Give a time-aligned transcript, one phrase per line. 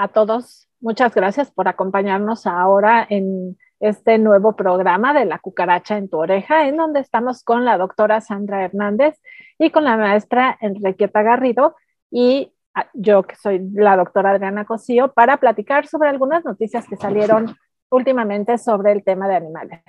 [0.00, 0.68] a todos.
[0.80, 6.66] Muchas gracias por acompañarnos ahora en este nuevo programa de la cucaracha en tu oreja,
[6.66, 9.20] en donde estamos con la doctora Sandra Hernández
[9.58, 11.76] y con la maestra Enriqueta Garrido
[12.10, 16.96] y ah, yo que soy la doctora Adriana Cosío para platicar sobre algunas noticias que
[16.96, 17.54] salieron
[17.90, 19.82] últimamente sobre el tema de animales.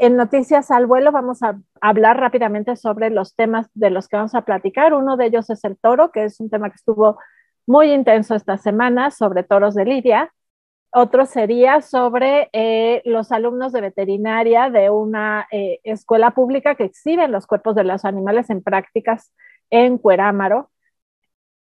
[0.00, 4.34] En Noticias al Vuelo vamos a hablar rápidamente sobre los temas de los que vamos
[4.34, 4.94] a platicar.
[4.94, 7.18] Uno de ellos es el toro, que es un tema que estuvo
[7.66, 10.32] muy intenso esta semana sobre toros de Lidia.
[10.90, 17.32] Otro sería sobre eh, los alumnos de veterinaria de una eh, escuela pública que exhiben
[17.32, 19.32] los cuerpos de los animales en prácticas
[19.70, 20.70] en Cuerámaro.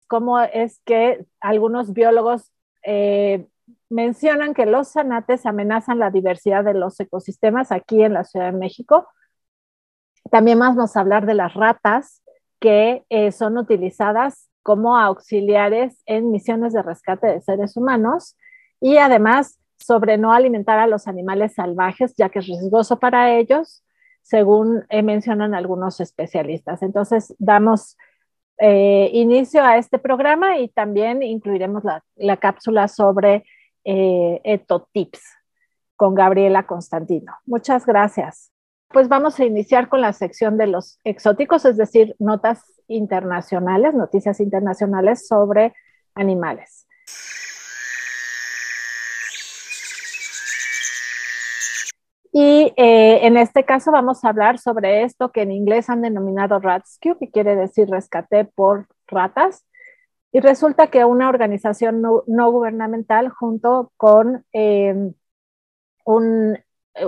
[0.09, 2.51] Cómo es que algunos biólogos
[2.84, 3.46] eh,
[3.88, 8.59] mencionan que los zanates amenazan la diversidad de los ecosistemas aquí en la Ciudad de
[8.59, 9.09] México.
[10.30, 12.23] También vamos a hablar de las ratas
[12.60, 18.37] que eh, son utilizadas como auxiliares en misiones de rescate de seres humanos
[18.80, 23.84] y además sobre no alimentar a los animales salvajes, ya que es riesgoso para ellos,
[24.23, 26.82] según eh, mencionan algunos especialistas.
[26.82, 27.99] Entonces, damos
[28.59, 31.82] eh, inicio a este programa y también incluiremos
[32.16, 33.45] la cápsula sobre
[33.85, 35.23] eh, Etotips
[35.96, 37.32] con Gabriela Constantino.
[37.46, 38.51] Muchas gracias.
[38.88, 44.40] Pues vamos a iniciar con la sección de los exóticos, es decir, notas internacionales, noticias
[44.40, 45.74] internacionales sobre
[46.15, 46.87] animales.
[52.37, 56.59] Y eh, en este caso vamos a hablar sobre esto que en inglés han denominado
[56.59, 59.65] Rescue, que quiere decir rescate por ratas,
[60.35, 65.15] y resulta que una organización no, gubernamental junto con em,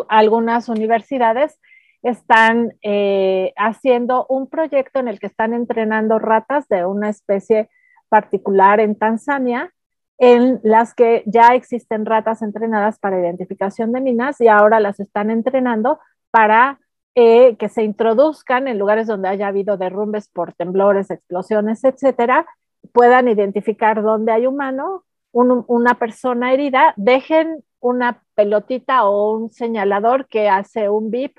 [0.08, 1.58] algunas universidades
[2.02, 7.68] están eh, haciendo un proyecto en el que están entrenando ratas de una especie
[8.08, 9.74] particular en Tanzania,
[10.18, 15.32] en las que ya existen ratas entrenadas para identificación de minas y ahora las están
[15.32, 15.98] entrenando
[16.30, 16.78] para
[17.16, 22.46] eh, que se introduzcan en lugares donde haya habido derrumbes por temblores, explosiones, etcétera,
[22.92, 30.48] puedan identificar dónde hay humano, una persona herida, dejen una pelotita o un señalador que
[30.48, 31.36] hace un bip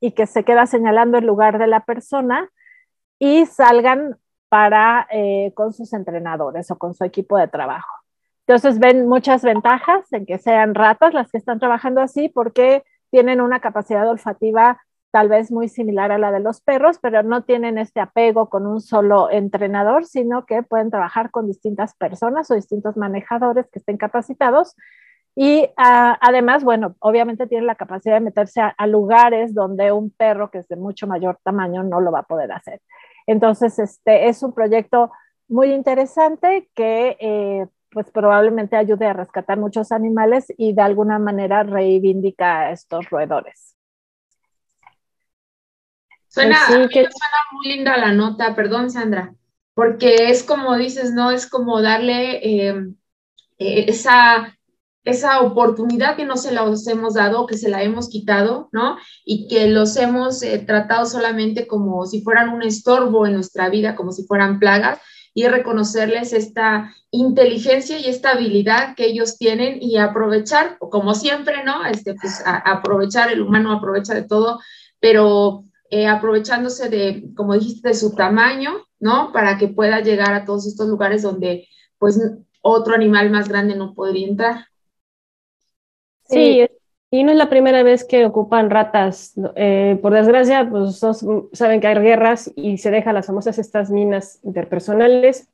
[0.00, 2.50] y que se queda señalando el lugar de la persona
[3.18, 4.16] y salgan
[4.48, 7.92] para eh, con sus entrenadores o con su equipo de trabajo.
[8.46, 13.40] Entonces ven muchas ventajas en que sean ratas las que están trabajando así porque tienen
[13.40, 14.80] una capacidad olfativa
[15.16, 18.66] tal vez muy similar a la de los perros, pero no tienen este apego con
[18.66, 23.96] un solo entrenador, sino que pueden trabajar con distintas personas o distintos manejadores que estén
[23.96, 24.76] capacitados.
[25.34, 30.50] Y ah, además, bueno, obviamente tienen la capacidad de meterse a, lugares donde un perro
[30.50, 32.82] que es de mucho mayor tamaño no lo va a poder hacer.
[33.26, 35.12] Entonces, este es un proyecto
[35.48, 41.62] muy interesante que eh, pues probablemente ayude a rescatar muchos animales y de alguna manera
[41.62, 43.75] reivindica a estos roedores.
[46.36, 49.34] Suena, pues suena muy linda la nota, perdón Sandra,
[49.72, 51.30] porque es como dices, ¿no?
[51.30, 52.94] Es como darle em,
[53.58, 54.54] eh, esa,
[55.04, 58.98] esa oportunidad que no se la hemos dado, que se la hemos quitado, ¿no?
[59.24, 63.96] Y que los hemos eh, tratado solamente como si fueran un estorbo en nuestra vida,
[63.96, 65.00] como si fueran plagas,
[65.32, 71.86] y reconocerles esta inteligencia y esta habilidad que ellos tienen y aprovechar, como siempre, ¿no?
[71.86, 74.60] Este, pues aprovechar, el humano aprovecha de todo,
[75.00, 79.32] pero eh, aprovechándose de, como dijiste, de su tamaño, ¿no?
[79.32, 82.20] Para que pueda llegar a todos estos lugares donde, pues,
[82.62, 84.66] otro animal más grande no podría entrar.
[86.24, 86.66] Sí,
[87.10, 89.34] y no es la primera vez que ocupan ratas.
[89.54, 91.00] Eh, por desgracia, pues
[91.52, 95.48] saben que hay guerras y se dejan las famosas estas minas interpersonales.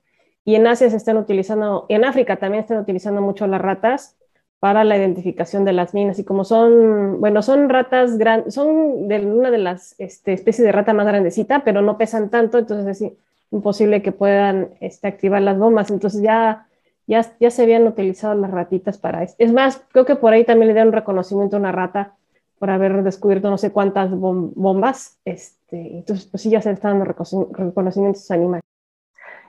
[0.44, 4.17] Y en Asia se están utilizando, en África también están utilizando mucho las ratas
[4.62, 6.20] para la identificación de las minas.
[6.20, 10.70] Y como son, bueno, son ratas grandes, son de una de las este, especies de
[10.70, 13.12] rata más grandecita, pero no pesan tanto, entonces es
[13.50, 15.91] imposible que puedan este, activar las bombas.
[15.91, 16.69] Entonces ya,
[17.09, 19.35] ya, ya se habían utilizado las ratitas para eso.
[19.38, 22.12] Es más, creo que por ahí también le dieron reconocimiento a una rata
[22.61, 25.19] por haber descubierto no sé cuántas bombas.
[25.25, 27.12] Este, entonces, pues sí, ya se están dando
[27.50, 28.62] reconocimientos animales.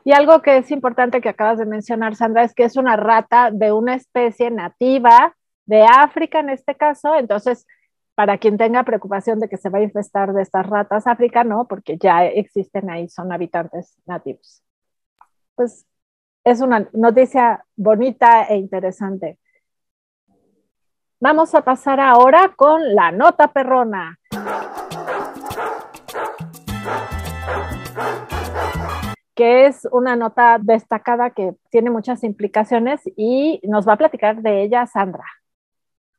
[0.06, 3.52] Y algo que es importante que acabas de mencionar, Sandra, es que es una rata
[3.52, 5.36] de una especie nativa
[5.66, 7.16] de África en este caso.
[7.16, 7.66] Entonces,
[8.16, 11.68] para quien tenga preocupación de que se va a infestar de estas ratas África, no,
[11.68, 14.62] porque ya existen ahí, son habitantes nativos.
[15.56, 15.86] Pues
[16.44, 19.40] es una noticia bonita e interesante.
[21.20, 24.20] Vamos a pasar ahora con la nota perrona.
[29.36, 34.64] Que es una nota destacada que tiene muchas implicaciones y nos va a platicar de
[34.64, 35.26] ella Sandra.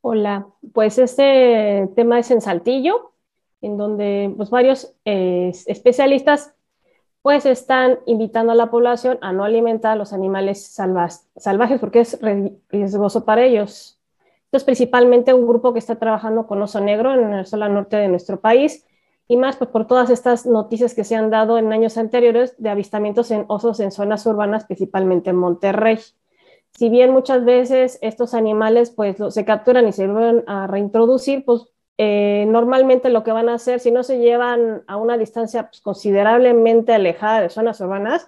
[0.01, 3.13] Hola, pues este tema es en Saltillo,
[3.61, 6.53] en donde pues, varios eh, especialistas
[7.21, 12.19] pues están invitando a la población a no alimentar a los animales salvajes porque es
[12.69, 13.99] riesgoso para ellos.
[14.43, 17.97] Esto es principalmente un grupo que está trabajando con oso negro en la zona norte
[17.97, 18.85] de nuestro país
[19.27, 22.69] y más pues, por todas estas noticias que se han dado en años anteriores de
[22.69, 25.99] avistamientos en osos en zonas urbanas, principalmente en Monterrey.
[26.77, 31.67] Si bien muchas veces estos animales pues se capturan y se vuelven a reintroducir, pues
[31.97, 35.81] eh, normalmente lo que van a hacer, si no se llevan a una distancia pues,
[35.81, 38.27] considerablemente alejada de zonas urbanas,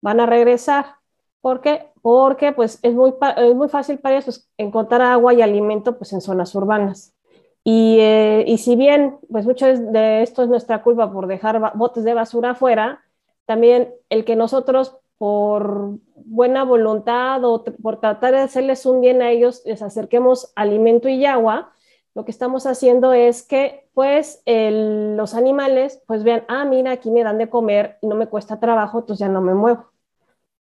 [0.00, 0.96] van a regresar.
[1.40, 1.90] ¿Por qué?
[2.00, 6.22] Porque pues, es, muy, es muy fácil para ellos encontrar agua y alimento pues, en
[6.22, 7.14] zonas urbanas.
[7.64, 12.04] Y, eh, y, si bien pues mucho de esto es nuestra culpa por dejar botes
[12.04, 13.04] de basura afuera,
[13.46, 19.30] también el que nosotros por buena voluntad o por tratar de hacerles un bien a
[19.30, 21.72] ellos les acerquemos alimento y agua,
[22.14, 27.22] lo que estamos haciendo es que pues los animales pues vean, ah, mira, aquí me
[27.22, 29.92] dan de comer y no me cuesta trabajo, entonces ya no me muevo.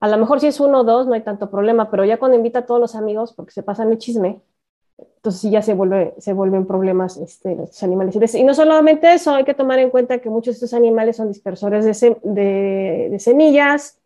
[0.01, 2.37] A lo mejor si es uno o dos no hay tanto problema, pero ya cuando
[2.37, 4.43] invita a todos los amigos porque se pasan el chisme,
[4.99, 8.35] entonces ya se, vuelve, se vuelven problemas este, los animales.
[8.35, 11.29] Y no solamente eso, hay que tomar en cuenta que muchos de estos animales son
[11.29, 13.99] dispersores de semillas,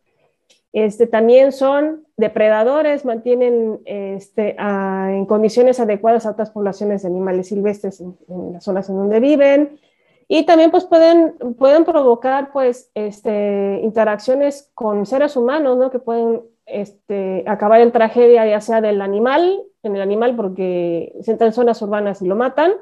[0.72, 8.00] este, también son depredadores, mantienen este, en condiciones adecuadas a otras poblaciones de animales silvestres
[8.00, 8.16] en,
[8.52, 9.80] las zonas en donde viven.
[10.28, 15.90] Y también pues, pueden, pueden provocar pues, este, interacciones con seres humanos, ¿no?
[15.90, 21.32] que pueden este, acabar en tragedia ya sea del animal, en el animal porque se
[21.32, 22.72] entra en zonas urbanas y lo matan,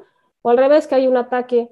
[0.41, 1.71] o al revés, que hay un ataque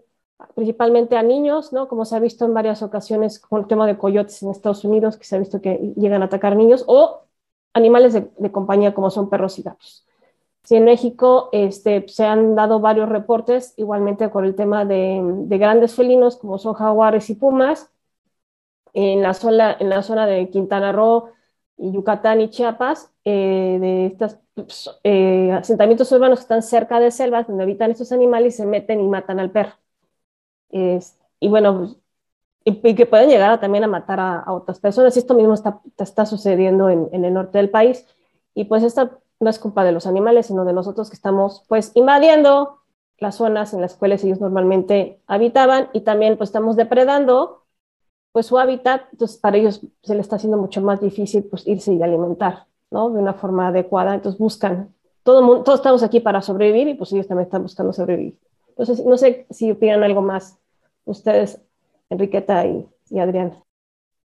[0.53, 1.87] principalmente a niños, ¿no?
[1.87, 5.17] Como se ha visto en varias ocasiones con el tema de coyotes en Estados Unidos,
[5.17, 7.25] que se ha visto que llegan a atacar niños, o
[7.73, 10.05] animales de, compañía como son perros y gatos.
[10.63, 15.95] Sí, en México este, se han dado varios reportes, igualmente con el tema de, grandes
[15.95, 17.91] felinos como son jaguares y pumas,
[18.93, 21.29] en la zona, en la zona de Quintana Roo,
[21.77, 27.47] Yucatán y Chiapas, eh, de estos pues, eh, asentamientos urbanos que están cerca de selvas
[27.47, 29.73] donde habitan estos animales y se meten y matan al perro
[31.39, 31.95] y bueno,
[32.63, 35.15] y, que pueden llegar también a matar a, otras personas.
[35.15, 38.05] Esto mismo está, está sucediendo en, en, el norte del país.
[38.53, 41.91] Y pues esta no es culpa de los animales, sino de nosotros que estamos pues
[41.95, 42.79] invadiendo
[43.17, 47.64] las zonas en las cuales ellos normalmente habitaban y también pues estamos depredando
[48.35, 51.93] pues su hábitat, entonces para ellos se les está haciendo mucho más difícil pues irse
[51.93, 53.09] y alimentar, ¿no?
[53.09, 54.93] De una forma adecuada, entonces buscan,
[55.23, 58.37] todo mundo, todos estamos aquí para sobrevivir y pues ellos también están buscando sobrevivir.
[58.67, 60.57] Entonces, no sé si opinan algo más
[61.05, 61.61] ustedes,
[62.09, 62.85] Enriqueta y,
[63.17, 63.53] Adrián.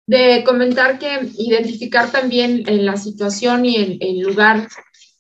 [0.08, 4.68] De comentar que identificar también en la situación y en el lugar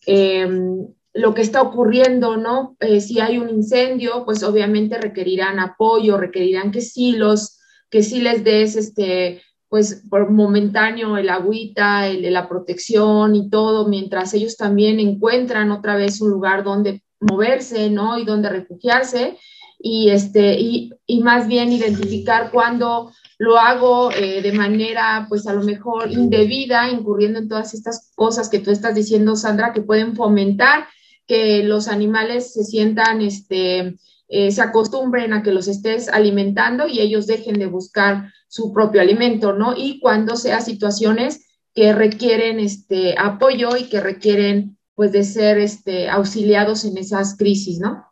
[0.05, 2.75] em, lo que está ocurriendo, ¿no?
[2.81, 7.61] Eh, si hay un incendio, pues obviamente requerirán apoyo, requerirán que sí los,
[7.95, 13.87] que sí les des este, pues por momentáneo el agüita, el, la protección y todo,
[13.87, 18.19] mientras ellos también encuentran otra vez un lugar donde moverse, ¿no?
[18.19, 19.37] Y donde refugiarse
[19.79, 25.53] y, este, y, y más bien identificar cuando lo hago eh, de manera, pues a
[25.53, 30.17] lo mejor indebida, incurriendo en todas estas cosas que tú estás diciendo, Sandra, que pueden
[30.17, 30.85] fomentar
[31.27, 33.95] que los animales se sientan, este,
[34.27, 39.01] eh, se acostumbren a que los estés alimentando y ellos dejen de buscar su propio
[39.01, 39.73] alimento, ¿no?
[39.75, 46.09] Y cuando sea situaciones que requieren este apoyo y que requieren pues de ser este,
[46.09, 48.05] auxiliados en esas crisis, ¿no?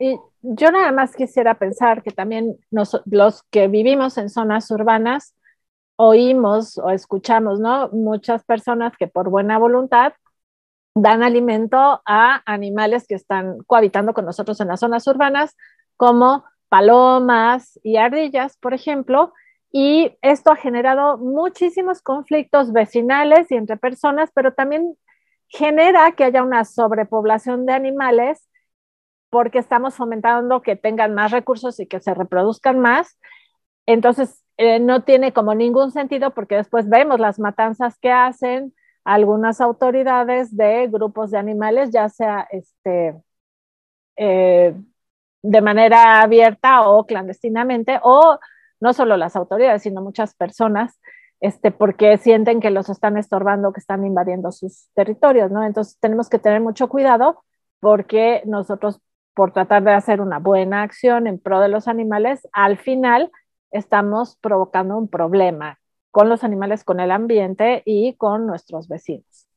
[0.00, 5.34] Y yo nada más quisiera pensar que también los que vivimos en zonas urbanas
[5.96, 7.88] oímos o escuchamos, ¿no?
[7.90, 10.12] Muchas personas que por buena voluntad
[11.02, 15.56] dan alimento a animales que están cohabitando con nosotros en las zonas urbanas,
[15.96, 19.32] como palomas y ardillas, por ejemplo,
[19.70, 24.96] y esto ha generado muchísimos conflictos vecinales y entre personas, pero también
[25.48, 28.48] genera que haya una sobrepoblación de animales
[29.30, 33.18] porque estamos fomentando que tengan más recursos y que se reproduzcan más.
[33.86, 38.74] Entonces, eh, no tiene como ningún sentido porque después vemos las matanzas que hacen
[39.08, 43.16] algunas autoridades de grupos de animales, ya sea este,
[44.16, 44.74] eh,
[45.42, 48.38] de manera abierta o clandestinamente, o
[48.80, 51.00] no solo las autoridades, sino muchas personas,
[51.40, 55.64] este, porque sienten que los están estorbando, que están invadiendo sus territorios, ¿no?
[55.64, 57.42] Entonces tenemos que tener mucho cuidado
[57.80, 59.00] porque nosotros,
[59.34, 63.32] por tratar de hacer una buena acción en pro de los animales, al final
[63.70, 65.78] estamos provocando un problema
[66.10, 69.48] con los animales, con el ambiente y con nuestros vecinos.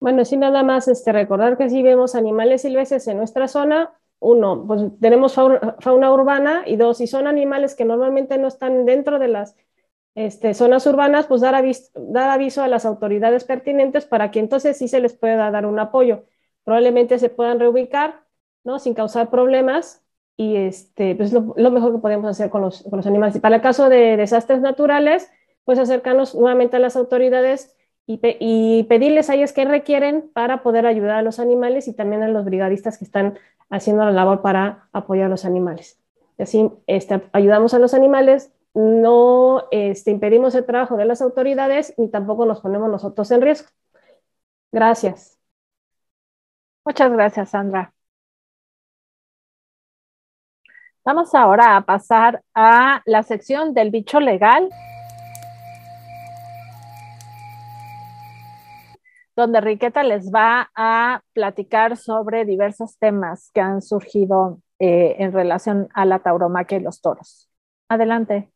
[0.00, 4.64] Bueno, sí, nada más este, recordar que si vemos animales silvestres en nuestra zona, uno,
[4.66, 9.28] pues tenemos fauna, urbana y dos, si son animales que normalmente no están dentro de
[9.28, 9.56] las
[10.14, 14.76] este, zonas urbanas, pues dar aviso, dar aviso a las autoridades pertinentes para que entonces
[14.78, 16.24] sí se les pueda dar un apoyo.
[16.64, 18.24] Probablemente se puedan reubicar,
[18.62, 18.78] ¿no?
[18.78, 20.02] Sin causar problemas
[20.36, 23.36] y este, pues lo, lo mejor que podemos hacer con los, con los animales.
[23.36, 25.30] Y para el caso de desastres naturales,
[25.64, 30.86] pues acercarnos nuevamente a las autoridades y, y, pedirles a ellos qué requieren para poder
[30.86, 33.38] ayudar a los animales y también a los brigadistas que están
[33.70, 35.98] haciendo la labor para apoyar a los animales.
[36.38, 42.08] así este, ayudamos a los animales, no este, impedimos el trabajo de las autoridades ni
[42.08, 43.68] tampoco nos ponemos nosotros en riesgo.
[44.72, 45.38] Gracias.
[46.84, 47.94] Muchas gracias, Sandra.
[51.04, 54.70] Vamos ahora a pasar a la sección del bicho legal.
[59.36, 65.88] Donde Riqueta les va a platicar sobre diversos temas que han surgido eh, en relación
[65.94, 67.48] a la tauromaquia y los toros.
[67.88, 68.50] Adelante.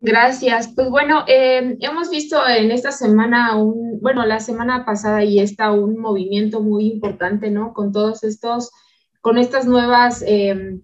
[0.00, 0.72] Gracias.
[0.74, 3.56] Pues bueno, eh, hemos visto en esta semana,
[4.00, 7.72] bueno, la semana pasada y esta un movimiento muy importante, ¿no?
[7.72, 8.70] Con todos estos,
[9.20, 10.80] con estas nuevas, eh,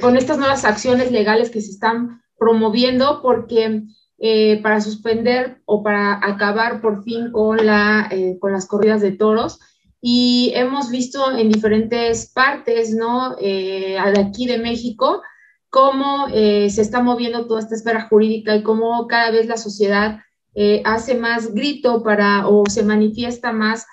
[0.00, 3.82] con estas nuevas acciones legales que se están promoviendo, porque
[4.22, 9.12] eh, para suspender o para acabar por fin con, la, eh, con las corridas de
[9.12, 9.60] toros.
[10.02, 13.36] Y hemos visto en diferentes partes, ¿no?
[13.40, 15.22] Eh, de aquí de México,
[15.70, 20.18] cómo se está moviendo toda esta esfera jurídica y cómo cada vez la sociedad
[20.84, 23.86] hace más grito para o se manifiesta más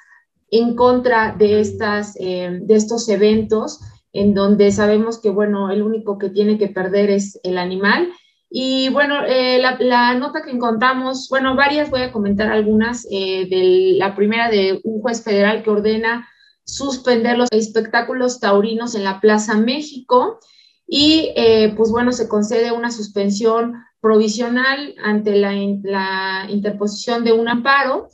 [0.50, 3.80] en contra de, estas, de estos eventos
[4.12, 8.10] en donde sabemos que, bueno, el único que tiene que perder es el animal
[8.50, 13.06] y bueno, eh, la, nota que encontramos, bueno, varias, voy a comentar algunas.
[13.12, 16.28] Eh, de la primera de un juez federal que ordena
[16.64, 20.40] suspender los espectáculos taurinos en la Plaza México
[20.88, 25.52] y eh, pues bueno, se concede una suspensión provisional ante la,
[25.84, 28.08] la interposición de un amparo,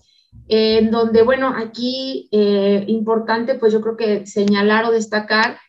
[0.47, 5.59] en donde bueno, aquí importante pues yo creo que señalar o destacar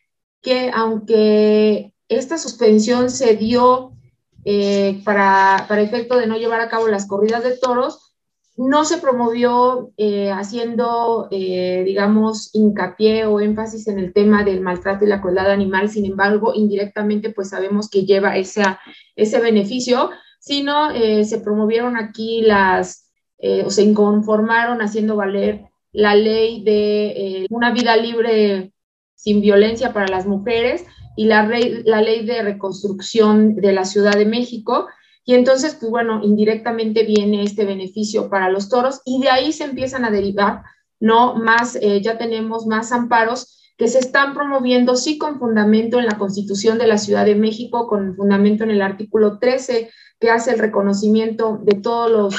[0.41, 3.94] que aunque esta suspensión se dio
[4.47, 8.13] eh, para, para, efecto de no llevar a cabo las corridas de toros,
[8.57, 15.03] no se promovió eh, haciendo, eh, digamos, hincapié o énfasis en el tema del maltrato
[15.03, 18.63] y la crueldad animal, sin embargo, indirectamente, pues sabemos que lleva ese,
[19.15, 23.11] ese beneficio, sino se promovieron aquí las,
[23.65, 28.71] o se inconformaron haciendo valer la ley de una vida libre
[29.15, 31.49] sin violencia para las mujeres, y la,
[31.85, 34.87] la ley de reconstrucción de la Ciudad de México.
[35.23, 39.63] Y entonces, pues bueno, indirectamente viene este beneficio para los toros y de ahí se
[39.63, 40.63] empiezan a derivar,
[40.99, 41.35] ¿no?
[41.35, 46.17] Más, eh, ya tenemos más amparos que se están promoviendo, sí, con fundamento en la
[46.17, 50.59] Constitución de la Ciudad de México, con fundamento en el artículo 13, que hace el
[50.59, 52.35] reconocimiento de todos los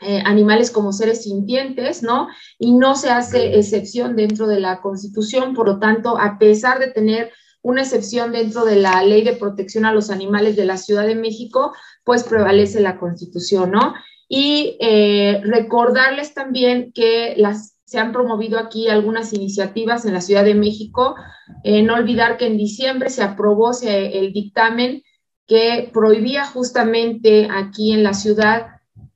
[0.00, 2.28] eh, animales como seres sintientes, ¿no?
[2.58, 6.90] Y no se hace excepción dentro de la Constitución, por lo tanto, a pesar de
[6.90, 7.32] tener
[7.68, 11.14] una excepción dentro de la ley de protección a los animales de la Ciudad de
[11.14, 13.92] México, pues prevalece la constitución, ¿no?
[14.26, 20.44] Y eh, recordarles también que las, se han promovido aquí algunas iniciativas en la Ciudad
[20.44, 21.14] de México.
[21.62, 25.02] Eh, no olvidar que en diciembre se aprobó el dictamen
[25.46, 28.68] que prohibía justamente aquí en la ciudad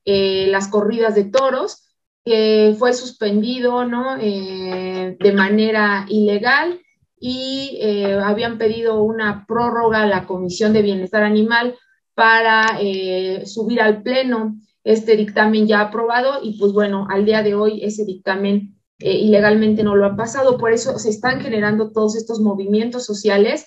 [0.04, 1.88] eh, las corridas de toros,
[2.23, 4.18] que fue suspendido ¿no?
[4.18, 6.82] de manera ilegal
[7.24, 11.76] y eh, habían pedido una prórroga a la Comisión de Bienestar Animal
[12.14, 17.54] para eh, subir al Pleno este dictamen ya aprobado y pues bueno, al día de
[17.54, 22.16] hoy ese dictamen eh, ilegalmente no lo ha pasado, por eso se están generando todos
[22.16, 23.66] estos movimientos sociales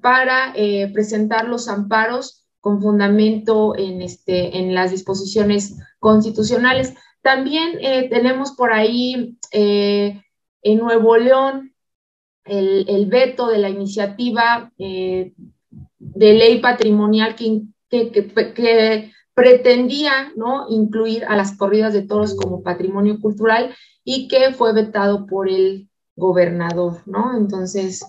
[0.00, 0.54] para
[0.92, 6.94] presentar los amparos con fundamento en, este, en las disposiciones constitucionales.
[7.20, 7.78] También
[8.08, 11.75] tenemos por ahí en Nuevo León
[12.46, 15.32] el, veto de la iniciativa eh,
[15.98, 20.66] de ley patrimonial que, que, pretendía ¿no?
[20.70, 25.90] incluir a las corridas de toros como patrimonio cultural y que fue vetado por el
[26.14, 27.36] gobernador, ¿no?
[27.36, 28.02] Entonces,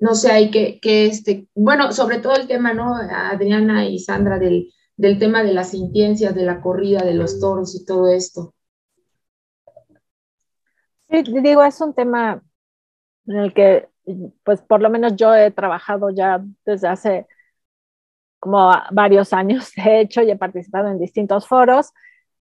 [0.00, 2.94] no sé, hay que, que este, bueno, sobre todo el tema, ¿no?
[2.94, 7.74] Adriana y Sandra, del, del tema de las intiencias, de la corrida, de los toros
[7.74, 8.54] y todo esto.
[11.10, 12.40] Sí, digo, es un tema
[13.30, 13.88] en el que,
[14.44, 17.26] pues por lo menos yo he trabajado ya desde hace
[18.38, 21.92] como varios años, de hecho, y he participado en distintos foros,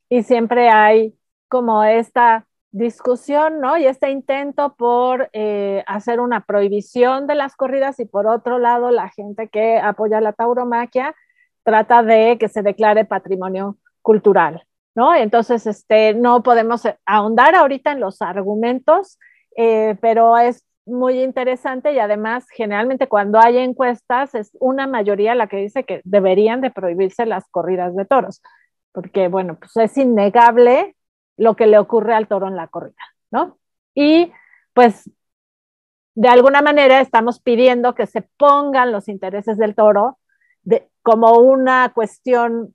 [0.08, 1.14] y siempre hay
[1.48, 3.78] como esta discusión, ¿no?
[3.78, 8.90] Y este intento por eh, hacer una prohibición de las corridas y por otro lado
[8.90, 11.14] la gente que apoya la tauromaquia
[11.62, 15.14] trata de que se declare patrimonio cultural, ¿no?
[15.14, 19.18] Entonces, este, no podemos ahondar ahorita en los argumentos,
[19.56, 25.46] eh, pero es muy interesante y además generalmente cuando hay encuestas es una mayoría la
[25.46, 28.42] que dice que deberían de prohibirse las corridas de toros,
[28.92, 30.96] porque bueno, pues es innegable
[31.36, 32.94] lo que le ocurre al toro en la corrida,
[33.30, 33.58] ¿no?
[33.94, 34.32] Y
[34.72, 35.10] pues
[36.14, 40.18] de alguna manera estamos pidiendo que se pongan los intereses del toro
[41.02, 42.74] como una cuestión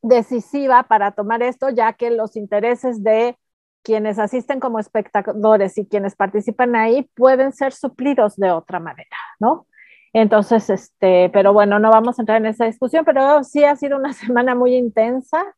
[0.00, 3.36] decisiva para tomar esto, ya que los intereses de
[3.84, 9.66] quienes asisten como espectadores y quienes participan ahí pueden ser suplidos de otra manera, ¿no?
[10.12, 13.98] Entonces, este, pero bueno, no vamos a entrar en esa discusión, pero sí ha sido
[13.98, 15.54] una semana muy intensa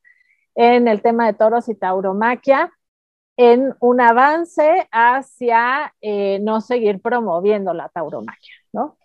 [0.55, 2.73] en el tema de toros y tauromaquia,
[3.37, 8.97] en un avance hacia eh, no seguir promoviendo la tauromaquia, ¿no?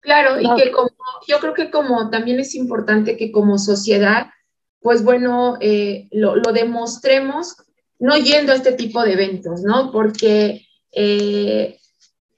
[0.00, 0.90] Claro, y que como,
[1.26, 4.28] yo creo que como también es importante que como sociedad,
[4.80, 7.56] pues bueno, eh, lo, demostremos
[7.98, 9.90] no yendo a este tipo de eventos, ¿no?
[9.92, 11.78] Porque eh,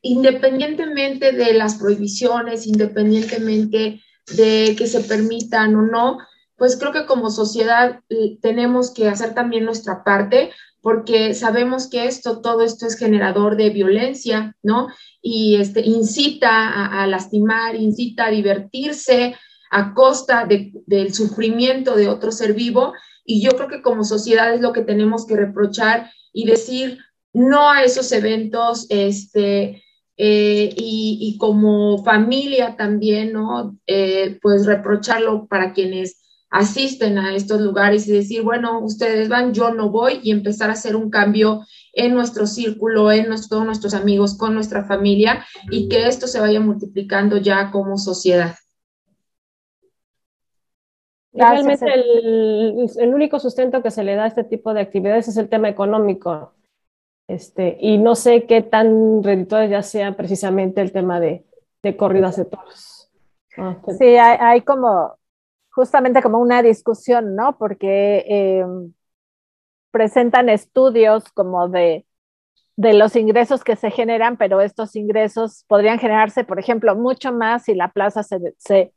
[0.02, 4.00] independientemente de las prohibiciones, independientemente
[4.36, 6.18] de que se permitan o no,
[6.56, 10.50] pues creo que como sociedad eh, tenemos que hacer también nuestra parte
[10.82, 14.88] porque sabemos que esto, todo esto es generador de violencia, ¿no?
[15.20, 19.36] Y este, incita a, lastimar, incita a divertirse
[19.70, 22.94] a costa del sufrimiento de otro ser vivo.
[23.24, 26.98] Y yo creo que como sociedad es lo que tenemos que reprochar y decir
[27.32, 29.82] no a esos eventos, este,
[30.23, 33.78] eh, y, como familia también, ¿no?
[33.86, 39.73] Eh, pues reprocharlo para quienes asisten a estos lugares y decir, bueno, ustedes van, yo
[39.73, 41.64] no voy y empezar a hacer un cambio
[41.95, 46.60] en nuestro círculo, en todos nuestros amigos, con nuestra familia y que esto se vaya
[46.60, 48.56] multiplicando ya como sociedad.
[51.32, 55.36] Realmente el, el, único sustento que se le da a este tipo de actividades es
[55.36, 56.54] el tema económico.
[57.28, 61.45] Este, y no sé qué tan redituado ya sea precisamente el tema de,
[61.82, 63.12] de corridas de toros.
[63.56, 65.16] Ah, sí, hay, hay, como
[65.71, 67.56] justamente como una discusión, ¿no?
[67.56, 68.64] Porque eh,
[69.93, 72.06] presentan estudios como de,
[72.76, 77.64] de los ingresos que se generan, pero estos ingresos podrían generarse, por ejemplo, mucho más
[77.64, 78.93] si la plaza se, se,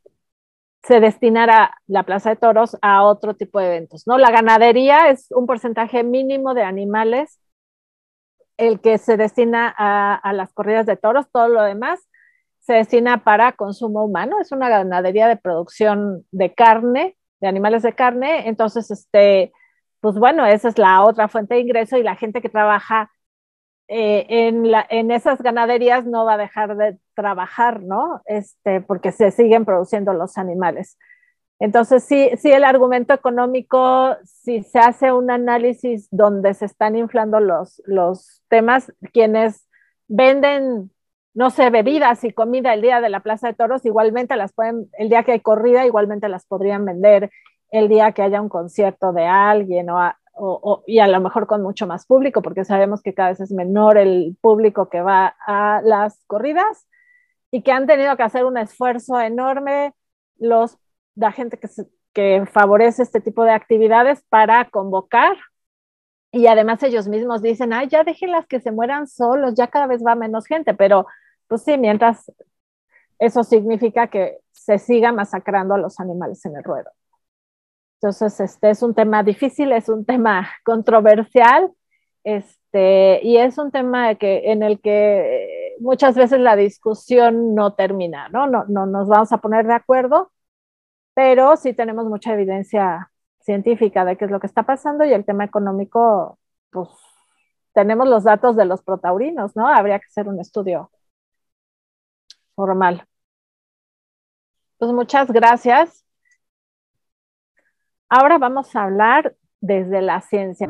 [0.86, 4.18] se destinara, la plaza de toros, a otro tipo de eventos, ¿no?
[4.18, 7.40] La ganadería es un porcentaje mínimo de animales
[8.56, 12.00] el que se destina a, las corridas de toros, todo lo demás
[12.60, 17.94] se destina para consumo humano, es una ganadería de producción de carne, de animales de
[17.94, 19.52] carne, entonces, este,
[20.00, 23.10] pues bueno, esa es la otra fuente de ingreso y la gente que trabaja
[23.88, 28.22] eh, en, en esas ganaderías no va a dejar de trabajar, ¿no?
[28.26, 30.98] Este, porque se siguen produciendo los animales.
[31.58, 37.40] Entonces, sí, sí, el argumento económico, si se hace un análisis donde se están inflando
[37.40, 39.68] los, los temas, quienes
[40.08, 40.90] venden
[41.34, 44.88] no sé, bebidas y comida el día de la Plaza de Toros, igualmente las pueden,
[44.96, 47.30] el día que hay corrida, igualmente las podrían vender
[47.72, 51.86] el día que haya un concierto de alguien o, y a lo mejor con mucho
[51.86, 56.22] más público, porque sabemos que cada vez es menor el público que va a las
[56.26, 56.86] corridas
[57.54, 59.94] y que han tenido que hacer un esfuerzo enorme
[60.38, 60.76] los,
[61.14, 61.68] la gente que,
[62.12, 65.36] que favorece este tipo de actividades para convocar
[66.32, 70.02] y además ellos mismos dicen, ay, ya déjenlas que se mueran solos, ya cada vez
[70.04, 71.06] va menos gente, pero
[71.46, 72.32] pues sí, mientras
[73.20, 76.90] eso significa que se siga masacrando a los animales en el ruedo.
[78.00, 81.70] Entonces, este es un tema difícil, es un tema controversial,
[82.24, 82.63] este,
[83.22, 88.46] y es un tema en el que muchas veces la discusión no termina, ¿no?
[88.46, 90.32] No, no nos vamos a poner de acuerdo,
[91.14, 93.10] pero sí tenemos mucha evidencia
[93.40, 96.38] científica de qué es lo que está pasando y el tema económico,
[96.70, 96.88] pues
[97.74, 99.68] tenemos los datos de los protaurinos, ¿no?
[99.68, 100.90] Habría que hacer un estudio
[102.56, 103.06] formal.
[104.78, 106.04] Pues muchas gracias.
[108.08, 110.68] Ahora vamos a hablar desde la ciencia.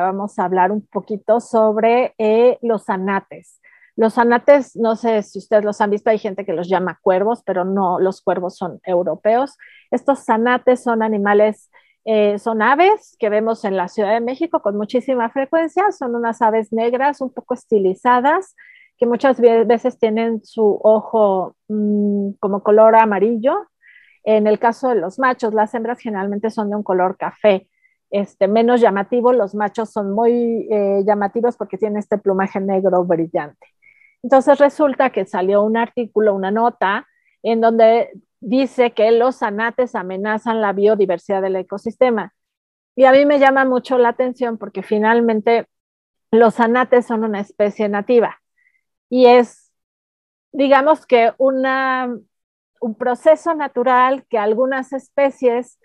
[0.00, 3.60] Vamos a hablar un poquito sobre eh, los anates.
[3.94, 7.42] Los anates, no sé si ustedes los han visto, hay gente que los llama cuervos,
[7.44, 9.58] pero no, los cuervos son europeos.
[9.90, 11.70] Estos anates son animales
[12.04, 16.42] eh, son aves que vemos en la Ciudad de México con muchísima frecuencia, son unas
[16.42, 18.56] aves negras un poco estilizadas
[18.98, 23.68] que muchas veces tienen su ojo mm, como color amarillo.
[24.24, 27.68] En el caso de los machos, las hembras generalmente son de un color café,
[28.12, 29.32] este, menos llamativo.
[29.32, 33.66] Los machos son muy eh, llamativos porque tienen este plumaje negro brillante.
[34.22, 37.08] Entonces resulta que salió un artículo, una nota,
[37.42, 42.32] en donde dice que los zanates amenazan la biodiversidad del ecosistema.
[42.94, 45.66] Y a mí me llama mucho la atención porque finalmente
[46.30, 48.42] los zanates son una especie nativa
[49.12, 49.70] y es,
[50.52, 52.08] digamos que una,
[52.80, 55.78] un proceso natural que algunas especies,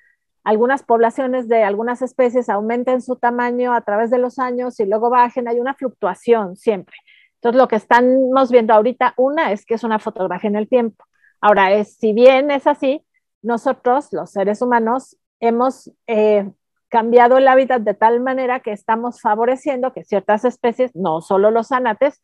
[0.48, 5.10] algunas poblaciones de algunas especies aumenten su tamaño a través de los años y luego
[5.10, 6.96] bajen, hay una fluctuación siempre.
[7.36, 11.04] Entonces, lo que estamos viendo ahorita, una es que es una fotografía en el tiempo.
[11.42, 13.06] Ahora, es, si bien es así,
[13.42, 16.50] nosotros, los seres humanos, hemos eh,
[16.88, 21.74] cambiado el hábitat de tal manera que estamos favoreciendo que ciertas especies, no solo los
[21.74, 22.22] anates,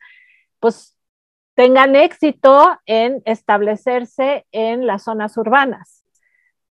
[0.62, 0.98] pues
[1.56, 6.03] tengan éxito en establecerse en las zonas urbanas.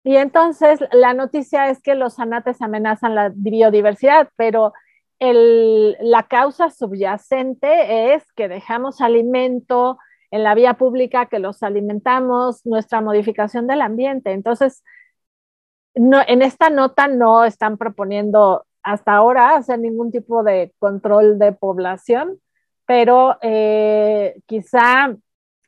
[0.05, 4.71] Y entonces la noticia es que los anates amenazan la biodiversidad, pero
[5.19, 9.97] la causa subyacente es que dejamos alimento
[10.29, 14.31] en la vía pública, que los alimentamos, nuestra modificación del ambiente.
[14.31, 14.83] Entonces,
[15.95, 21.51] no, en esta nota no están proponiendo hasta ahora hacer ningún tipo de control de
[21.51, 22.39] población,
[22.85, 25.15] pero eh, quizá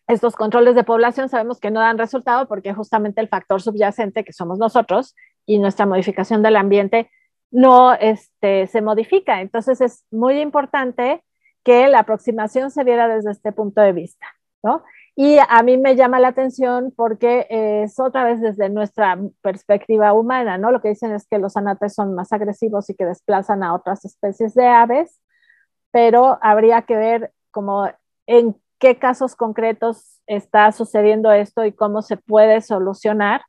[0.07, 4.33] estos controles de población sabemos que no dan resultado porque justamente el factor subyacente que
[4.33, 5.15] somos nosotros
[5.45, 7.09] y nuestra modificación del ambiente
[7.51, 9.41] no este, se modifica.
[9.41, 11.23] Entonces es muy importante
[11.63, 14.27] que la aproximación se viera desde este punto de vista,
[14.63, 14.83] ¿no?
[15.19, 20.57] Y a mí me llama la atención porque es otra vez desde nuestra perspectiva humana,
[20.57, 20.71] ¿no?
[20.71, 24.05] Lo que dicen es que los anates son más agresivos y que desplazan a otras
[24.05, 25.19] especies de aves,
[25.91, 27.89] pero habría que ver como
[28.27, 33.41] en qué casos concretos está sucediendo esto y cómo se puede solucionar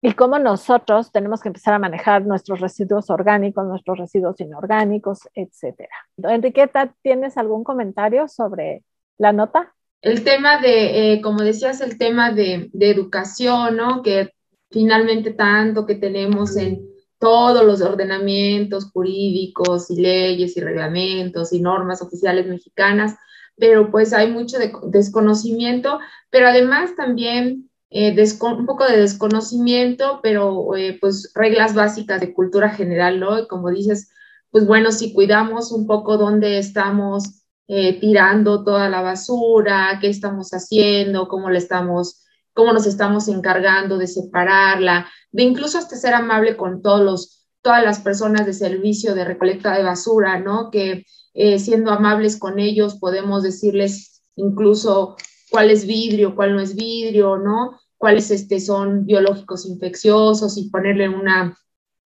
[0.00, 5.94] y cómo nosotros tenemos que empezar a manejar nuestros residuos orgánicos, nuestros residuos inorgánicos, etcétera.
[6.16, 8.82] Enriqueta, ¿tienes algún comentario sobre
[9.18, 9.72] la nota?
[10.02, 14.02] el tema de, eh, como decías, el tema de, educación, ¿no?
[14.02, 14.34] Que
[14.70, 16.82] finalmente tanto que tenemos en
[17.18, 23.14] todos los ordenamientos jurídicos y leyes y reglamentos y normas oficiales mexicanas,
[23.62, 24.56] pero pues hay mucho
[24.88, 32.34] desconocimiento, pero además también eh, un poco de desconocimiento, pero eh, pues reglas básicas de
[32.34, 33.38] cultura general, ¿no?
[33.38, 34.10] Y como dices,
[34.50, 40.50] pues bueno, si cuidamos un poco dónde estamos eh, tirando toda la basura, qué estamos
[40.50, 46.56] haciendo, cómo le estamos, cómo nos estamos encargando de separarla, de incluso hasta ser amable
[46.56, 50.72] con todos los, todas las personas de servicio de recolecta de basura, ¿no?
[50.72, 55.16] Que eh, siendo amables con ellos podemos decirles incluso
[55.50, 57.78] cuál es vidrio, cuál no es vidrio, ¿no?
[57.96, 61.56] Cuáles este, son biológicos infecciosos y ponerle una,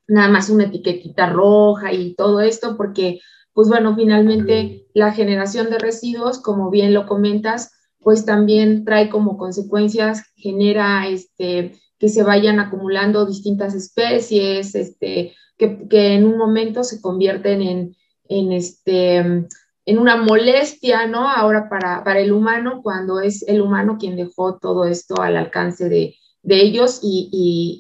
[0.09, 3.21] nada más una etiquetita roja y todo esto, porque
[3.57, 9.39] pues bueno, finalmente la generación de residuos, como bien lo comentas, pues también trae como
[9.39, 17.01] consecuencias, genera este, que se vayan acumulando distintas especies, este, que, en un momento se
[17.01, 17.97] convierten en,
[18.29, 21.29] en, este, en una molestia, ¿no?
[21.29, 25.89] Ahora para, para, el humano, cuando es el humano quien dejó todo esto al alcance
[25.89, 27.29] de, de ellos y,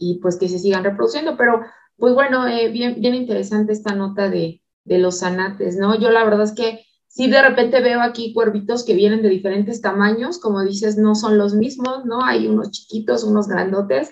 [0.00, 1.36] y, pues que se sigan reproduciendo.
[1.36, 1.62] Pero,
[1.96, 5.98] pues bueno, eh, bien, bien interesante esta nota de, de los zanates, ¿no?
[5.98, 9.80] Yo la verdad es que sí de repente veo aquí cuervitos que vienen de diferentes
[9.80, 12.22] tamaños, como dices, no son los mismos, ¿no?
[12.24, 14.10] Hay unos chiquitos, unos grandotes,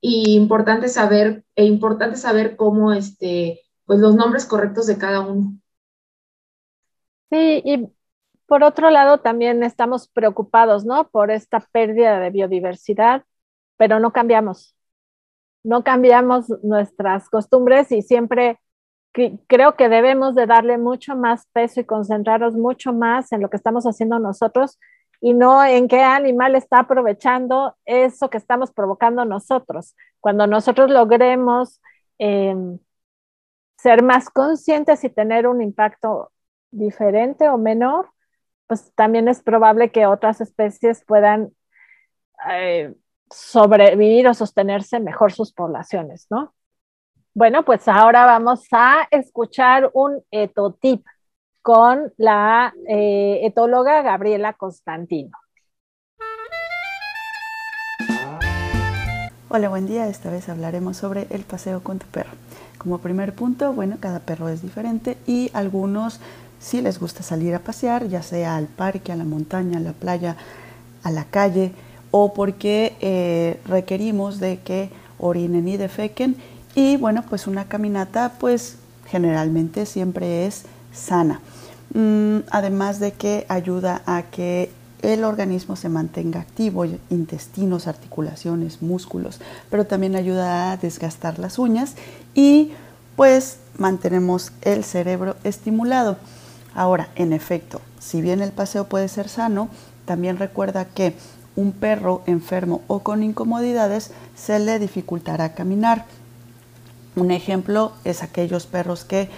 [0.00, 5.58] y importante saber, e importante saber cómo, este, pues los nombres correctos de cada uno.
[7.30, 7.88] Sí, y
[8.46, 11.08] por otro lado también estamos preocupados, ¿no?
[11.08, 13.24] Por esta pérdida de biodiversidad,
[13.76, 14.76] pero no cambiamos,
[15.64, 18.60] no cambiamos nuestras costumbres y siempre
[19.48, 23.56] creo que debemos de darle mucho más peso y concentrarnos mucho más en lo que
[23.56, 24.78] estamos haciendo nosotros
[25.20, 29.96] y no en qué animal está aprovechando eso que estamos provocando nosotros.
[30.20, 31.80] Cuando nosotros logremos
[32.18, 32.78] em,
[33.78, 36.30] ser más conscientes y tener un impacto
[36.76, 38.10] diferente o menor,
[38.66, 41.50] pues también es probable que otras especies puedan
[42.50, 42.94] eh,
[43.30, 46.54] sobrevivir o sostenerse mejor sus poblaciones, ¿no?
[47.34, 51.04] Bueno, pues ahora vamos a escuchar un etotip
[51.60, 55.36] con la eh, etóloga Gabriela Constantino.
[59.48, 60.08] Hola, buen día.
[60.08, 62.30] Esta vez hablaremos sobre el paseo con tu perro.
[62.78, 66.20] Como primer punto, bueno, cada perro es diferente y algunos
[66.60, 69.92] si les gusta salir a pasear, ya sea al parque, a la montaña, a la
[69.92, 70.36] playa,
[71.02, 71.72] a la calle,
[72.10, 76.36] o porque eh, requerimos de que orinen y defequen.
[76.74, 81.40] Y bueno, pues una caminata pues generalmente siempre es sana.
[81.94, 84.70] Mm, además de que ayuda a que
[85.02, 89.40] el organismo se mantenga activo, intestinos, articulaciones, músculos,
[89.70, 91.94] pero también ayuda a desgastar las uñas
[92.34, 92.72] y
[93.14, 96.16] pues mantenemos el cerebro estimulado.
[96.76, 99.70] Ahora, en efecto, si bien el paseo puede ser sano,
[100.04, 101.16] también recuerda que
[101.56, 106.04] un perro enfermo o con incomodidades se le dificultará caminar.
[107.16, 109.30] Un ejemplo es aquellos perros que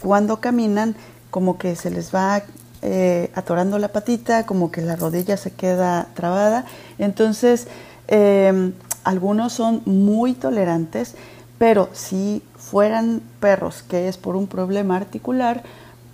[0.00, 0.96] cuando caminan
[1.28, 2.44] como que se les va
[2.80, 6.64] eh, atorando la patita, como que la rodilla se queda trabada.
[6.96, 7.68] Entonces,
[8.08, 8.72] em,
[9.04, 11.14] algunos son muy tolerantes,
[11.58, 15.62] pero si fueran perros que es por un problema articular,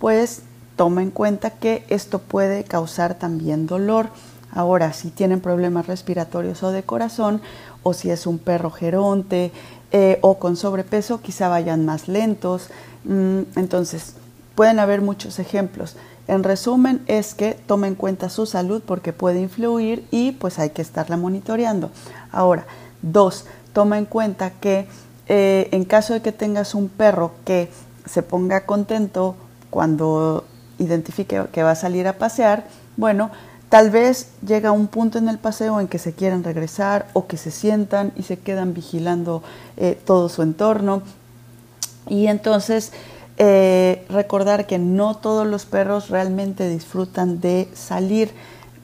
[0.01, 0.43] pues
[0.77, 4.09] toma en cuenta que esto puede causar también dolor.
[4.53, 7.41] Ahora, si tienen problemas respiratorios o de corazón,
[7.83, 9.53] o si es un perro geronte
[9.93, 12.69] eh, o con sobrepeso, quizá vayan más lentos.
[13.05, 14.15] Mm, entonces,
[14.55, 15.97] pueden haber muchos ejemplos.
[16.29, 20.71] En resumen, es que tome en cuenta su salud porque puede influir y pues hay
[20.71, 21.91] que estarla monitoreando.
[22.33, 22.67] Ahora,
[23.03, 24.89] dos, toma en cuenta que
[25.29, 27.71] eh, en caso de que tengas un perro que
[28.07, 29.37] se ponga contento
[29.71, 30.45] cuando
[30.79, 32.65] identifique que va a salir a pasear,
[32.97, 33.31] bueno,
[33.69, 37.37] Tal vez llega un punto en el paseo en que se quieren regresar o que
[37.37, 39.43] se sientan y se quedan vigilando
[39.77, 41.03] eh, todo su entorno.
[42.09, 42.93] Y entonces
[43.39, 48.31] eh, recordar que no todos los perros realmente disfrutan de salir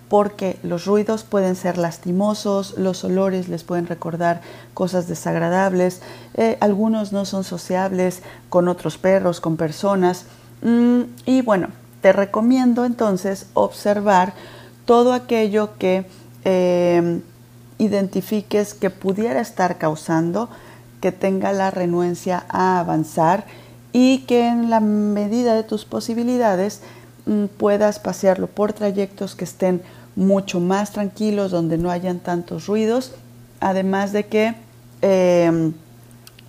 [0.09, 4.43] porque los ruidos pueden ser lastimosos, los olores les pueden recordar
[4.75, 6.03] cosas desagradables,
[6.35, 10.27] eh, algunos no son sociables con otros perros, con personas.
[10.61, 11.69] Mm, y bueno,
[12.03, 14.35] te recomiendo entonces observar
[14.85, 16.05] todo aquello que
[16.45, 17.23] em,
[17.79, 20.51] identifiques que pudiera estar causando
[21.01, 23.47] que tenga la renuencia a avanzar
[23.93, 26.83] y que en la medida de tus posibilidades
[27.27, 29.83] mm, puedas pasearlo por trayectos que estén
[30.17, 33.13] mucho más tranquilos, donde no hayan tantos ruidos,
[33.61, 34.55] además de que
[35.01, 35.73] em,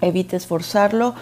[0.02, 1.14] evites forzarlo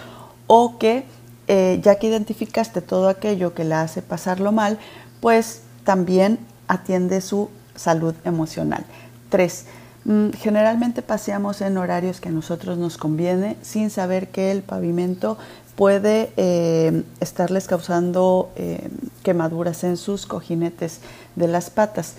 [0.46, 1.04] o que
[1.48, 4.78] eh, ya que identificaste todo aquello que la hace pasarlo mal,
[5.20, 8.84] pues también atiende su salud emocional.
[9.28, 9.66] Tres,
[10.04, 15.38] mm, generalmente paseamos en horarios que a nosotros nos conviene sin saber que el pavimento
[15.76, 18.88] puede eh, estarles causando eh,
[19.22, 21.00] quemaduras en sus cojinetes
[21.34, 22.14] de las patas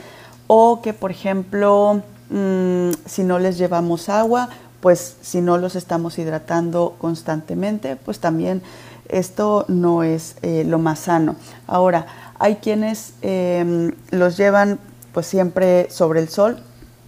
[0.48, 4.50] o que por ejemplo mm, si no les llevamos agua
[4.82, 8.62] pues si no los estamos hidratando constantemente pues también
[9.10, 11.36] esto no es eh, lo más sano
[11.68, 12.06] ahora
[12.44, 14.78] hay quienes em, los llevan
[15.14, 16.62] pues siempre sobre el sol,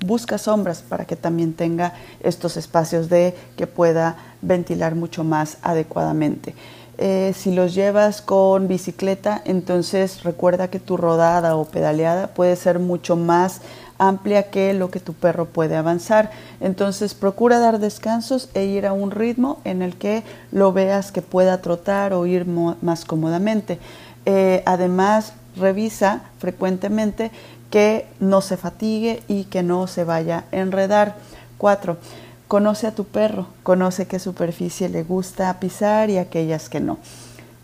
[0.05, 6.55] busca sombras para que también tenga estos espacios de que pueda ventilar mucho más adecuadamente.
[6.97, 12.79] Eh, si los llevas con bicicleta, entonces recuerda que tu rodada o pedaleada puede ser
[12.79, 13.60] mucho más
[13.97, 16.31] amplia que lo que tu perro puede avanzar.
[16.60, 21.21] Entonces procura dar descansos e ir a un ritmo en el que lo veas que
[21.21, 23.79] pueda trotar o ir más cómodamente.
[24.25, 27.31] Eh, además, revisa frecuentemente
[27.69, 31.15] que no se fatigue y que no se vaya a enredar.
[31.58, 31.97] Cuatro,
[32.47, 36.97] conoce a tu perro, conoce qué superficie le gusta pisar y aquellas que no.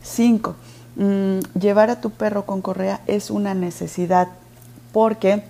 [0.04, 0.56] Cinco,
[0.96, 4.30] mm, llevar a tu perro con correa es una necesidad
[4.91, 5.44] porque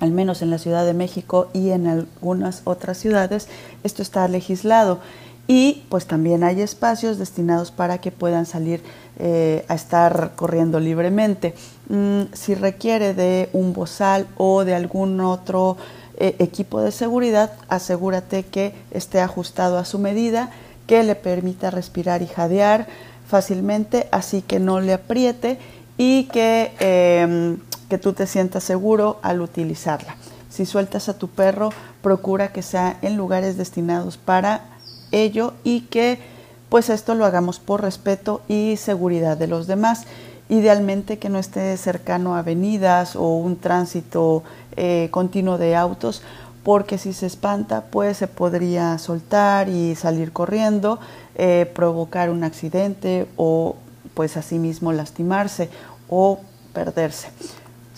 [0.00, 3.48] al menos en la Ciudad de México y en algunas otras ciudades,
[3.84, 5.00] esto está legislado
[5.46, 8.82] y pues también hay espacios destinados para que puedan salir
[9.18, 11.54] eh, a estar corriendo libremente.
[11.88, 15.78] Mm, si requiere de un bozal o de algún otro
[16.18, 20.50] eh, equipo de seguridad, asegúrate que esté ajustado a su medida,
[20.86, 22.86] que le permita respirar y jadear
[23.26, 25.58] fácilmente, así que no le apriete
[25.96, 30.16] y que, em, que tú te sientas seguro al utilizarla.
[30.50, 31.70] Si sueltas a tu perro,
[32.02, 34.64] procura que sea en lugares destinados para
[35.10, 36.18] ello y que
[36.68, 40.04] pues esto lo hagamos por respeto y seguridad de los demás.
[40.48, 44.42] Idealmente que no esté cercano a avenidas o un tránsito
[44.76, 46.22] eh, continuo de autos,
[46.62, 50.98] porque si se espanta, pues se podría soltar y salir corriendo,
[51.34, 53.76] eh, provocar un accidente o
[54.14, 55.70] pues asimismo lastimarse
[56.08, 56.40] o
[56.72, 57.28] perderse.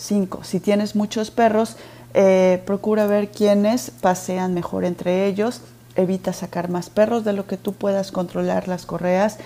[0.00, 0.44] 5.
[0.44, 1.76] Si tienes muchos perros,
[2.14, 5.60] eh, procura ver quiénes pasean mejor entre ellos
[5.96, 9.38] evita sacar más perros de lo que tú puedas controlar las correas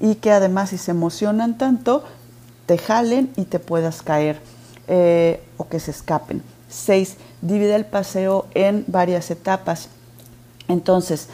[0.00, 2.04] y que además si se emocionan tanto,
[2.66, 4.40] te jalen y te puedas caer
[4.88, 6.42] eh, o que se escapen.
[6.68, 7.16] 6.
[7.42, 9.88] Divide el paseo en varias etapas.
[10.68, 11.28] Entonces,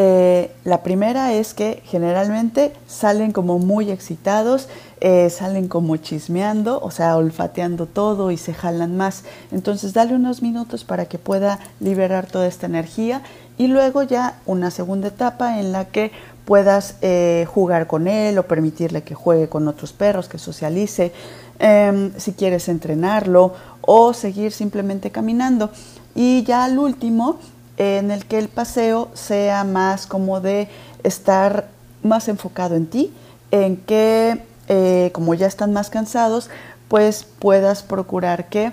[0.00, 4.68] eh, la primera es que generalmente salen como muy excitados,
[5.00, 9.24] eh, salen como chismeando, o sea, olfateando todo y se jalan más.
[9.50, 13.22] Entonces, dale unos minutos para que pueda liberar toda esta energía
[13.58, 16.12] y luego ya una segunda etapa en la que
[16.44, 21.12] puedas eh, jugar con él o permitirle que juegue con otros perros, que socialice,
[21.58, 25.70] em, si quieres entrenarlo o seguir simplemente caminando.
[26.14, 27.40] Y ya al último,
[27.78, 30.68] en el que el paseo sea más como de
[31.04, 31.68] estar
[32.02, 33.12] más enfocado en ti,
[33.50, 36.50] en que eh, como ya están más cansados,
[36.88, 38.72] pues puedas procurar que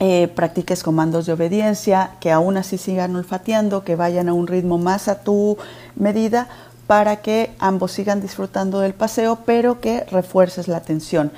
[0.00, 4.78] eh, practiques comandos de obediencia, que aún así sigan olfateando, que vayan a un ritmo
[4.78, 5.58] más a tu
[5.94, 6.48] medida
[6.86, 11.30] para que ambos sigan disfrutando del paseo, pero que refuerces la atención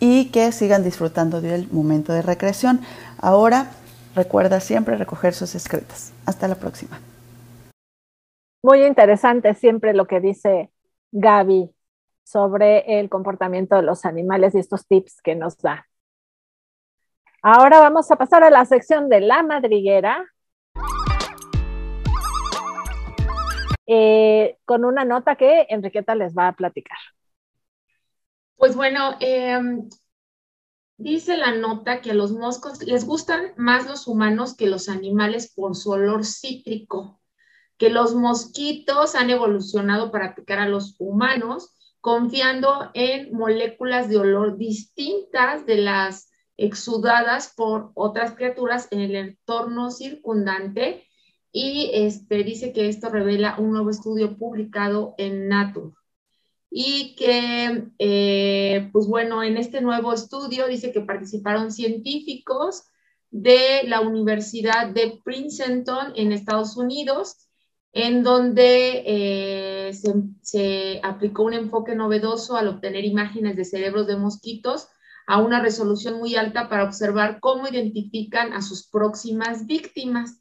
[0.00, 2.80] y que sigan disfrutando del momento de recreación.
[3.18, 3.70] Ahora
[4.16, 6.10] Recuerda siempre recoger sus escritos.
[6.24, 6.98] Hasta la próxima.
[8.62, 10.70] Muy interesante siempre lo que dice
[11.12, 11.70] Gaby
[12.24, 15.86] sobre el comportamiento de los animales y estos tips que nos da.
[17.42, 20.24] Ahora vamos a pasar a la sección de la madriguera.
[23.86, 26.96] Eh, con una nota que Enriqueta les va a platicar.
[28.56, 29.60] Pues bueno, eh,
[30.98, 35.52] Dice la nota que a los moscos les gustan más los humanos que los animales
[35.54, 37.20] por su olor cítrico,
[37.76, 44.56] que los mosquitos han evolucionado para picar a los humanos, confiando en moléculas de olor
[44.56, 51.06] distintas de las exudadas por otras criaturas en el entorno circundante.
[51.52, 55.92] Y este, dice que esto revela un nuevo estudio publicado en Nature
[56.70, 62.84] y que, eh, pues bueno, en este nuevo estudio dice que participaron científicos
[63.30, 67.48] de la Universidad de Princeton en Estados Unidos,
[67.92, 74.16] en donde eh, se, se, aplicó un enfoque novedoso al obtener imágenes de cerebros de
[74.16, 74.88] mosquitos
[75.26, 80.40] a una resolución muy alta para observar cómo identifican a sus próximas víctimas.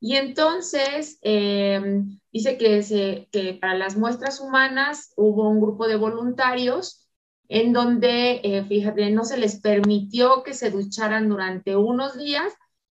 [0.00, 7.06] Y entonces em, dice que, para las muestras humanas hubo un grupo de voluntarios
[7.48, 12.52] en donde, eh, fíjate, no se les permitió que se ducharan durante unos días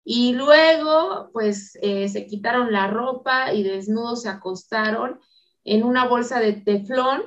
[0.04, 5.20] y luego pues eh, se quitaron la ropa y desnudos se acostaron
[5.64, 7.22] en una bolsa de teflón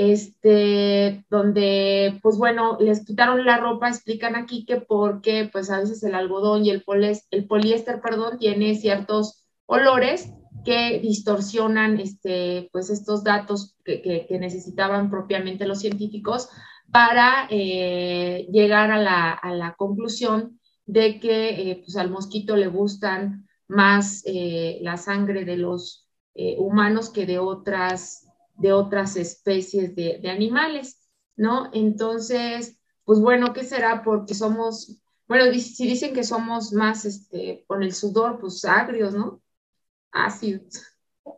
[0.00, 6.02] este, donde, pues bueno, les quitaron la ropa, explican aquí que porque, pues a veces
[6.02, 10.32] el algodón y el, poliéster, perdón, tiene ciertos olores
[10.64, 16.48] que distorsionan, este, pues estos datos que, necesitaban propiamente los científicos
[16.90, 24.22] para eh, llegar a la, conclusión de que, eh, pues al mosquito le gustan más
[24.24, 26.06] eh, la sangre de los
[26.56, 28.29] humanos que de otras
[28.60, 31.70] de otras especies de, animales, ¿no?
[31.72, 34.02] Entonces, pues bueno, ¿qué será?
[34.04, 39.40] Porque somos, bueno, si dicen que somos más, este, con el sudor, pues agrios, ¿no?
[40.12, 40.82] Ácidos.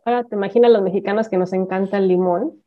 [0.05, 2.61] Ahora, ¿te imaginas los mexicanos que nos encanta el limón?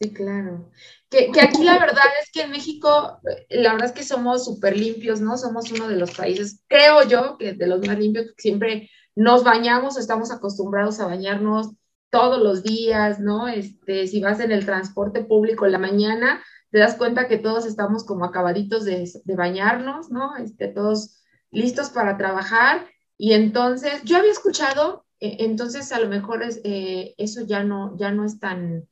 [0.00, 0.70] Sí, claro.
[1.10, 4.76] Que, que, aquí la verdad es que en México, la verdad es que somos súper
[4.76, 5.36] limpios, ¿no?
[5.36, 9.98] Somos uno de los países, creo yo, que de los más limpios, siempre nos bañamos,
[9.98, 11.72] estamos acostumbrados a bañarnos
[12.12, 13.48] todos los días, ¿no?
[13.48, 17.64] Este, si vas en el transporte público en la mañana, te das cuenta que todos
[17.64, 20.36] estamos como acabaditos de, bañarnos, ¿no?
[20.36, 22.86] Este, todos listos para trabajar.
[23.16, 27.96] Y entonces, yo había escuchado, e, entonces a lo mejor es, eh, eso ya no,
[27.96, 28.86] ya no es tan,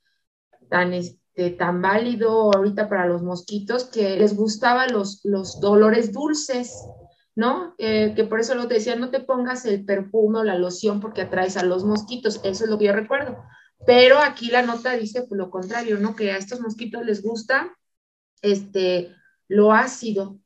[0.71, 6.75] tan, este, tan válido ahorita para los mosquitos, que les gustaban los, los dolores dulces,
[7.35, 7.75] ¿no?
[7.79, 11.01] Eh, que por eso lo te decía, no te pongas el perfume o la loción
[11.01, 13.43] porque atraes a los mosquitos, eso es lo que yo recuerdo.
[13.87, 16.15] Pero aquí la nota dice pues, lo contrario, ¿no?
[16.15, 17.75] Que a estos mosquitos les gusta
[18.43, 19.15] este,
[19.49, 20.39] lo ácido.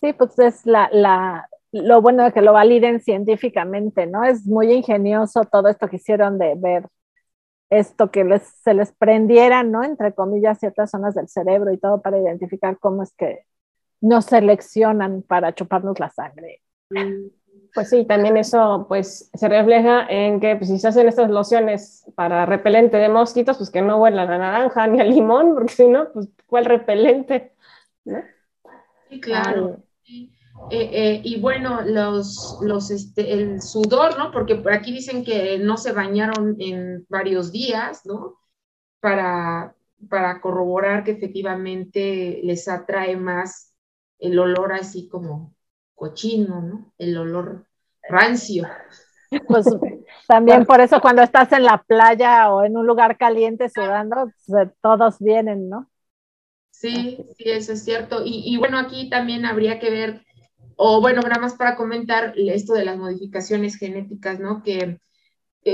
[0.00, 4.22] Sí, pues es la, la, lo bueno de que lo validen científicamente, ¿no?
[4.22, 6.86] Es muy ingenioso todo esto que hicieron de ver
[7.70, 9.82] esto que les, se les prendiera, ¿no?
[9.82, 13.46] Entre comillas, ciertas zonas del cerebro y todo para identificar cómo es que
[14.04, 16.62] nos seleccionan para chuparnos la sangre.
[17.74, 22.06] Pues sí, también eso pues se refleja en que pues, si se hacen estas lociones
[22.14, 25.88] para repelente de mosquitos, pues que no huelan a naranja ni a limón, porque si
[25.88, 27.52] no, pues ¿cuál repelente?
[29.10, 29.78] Sí, claro.
[30.70, 34.30] Eh, eh, y bueno, los, los, este, el sudor, ¿no?
[34.30, 38.38] Porque por aquí dicen que no se bañaron en varios días, ¿no?
[39.04, 39.76] para,
[40.08, 43.73] para corroborar que efectivamente les atrae más
[44.24, 45.54] el olor así como
[45.94, 46.92] cochino, ¿no?
[46.98, 47.66] El olor
[48.08, 48.66] rancio.
[49.46, 49.66] Pues
[50.28, 54.68] también por eso cuando estás en la playa o en un lugar caliente sudando, pues,
[54.80, 55.90] todos vienen, ¿no?
[56.70, 58.22] Sí, sí, eso es cierto.
[58.24, 60.24] Y, bueno, aquí también habría que ver,
[60.76, 64.62] o bueno, nada más para comentar esto de las modificaciones genéticas, ¿no?
[64.62, 64.98] Que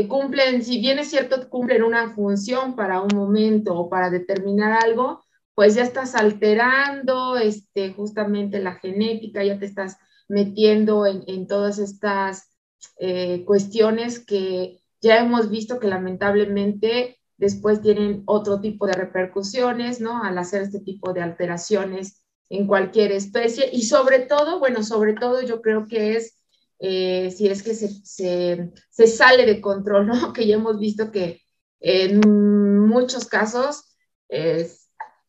[0.08, 5.24] cumplen, si bien es cierto, cumplen una función para un momento o para determinar algo,
[5.60, 12.56] pues ya estás alterando este, justamente la genética, ya te estás metiendo en, todas estas
[12.98, 20.24] eh, cuestiones que ya hemos visto que lamentablemente después tienen otro tipo de repercusiones, ¿no?
[20.24, 25.42] Al hacer este tipo de alteraciones en cualquier especie y sobre todo, bueno, sobre todo
[25.42, 26.40] yo creo que es
[26.78, 30.14] eh, si es que se, se, sale de control, ¿no?
[30.32, 31.42] Que ya hemos visto que
[31.80, 33.94] en muchos casos
[34.30, 34.79] es,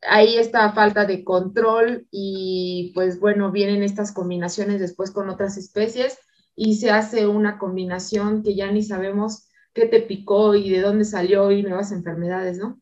[0.01, 6.19] hay esta falta de control y pues bueno, vienen estas combinaciones después con otras especies
[6.55, 11.05] y se hace una combinación que ya ni sabemos qué te picó y de dónde
[11.05, 12.79] salió y nuevas enfermedades, ¿no?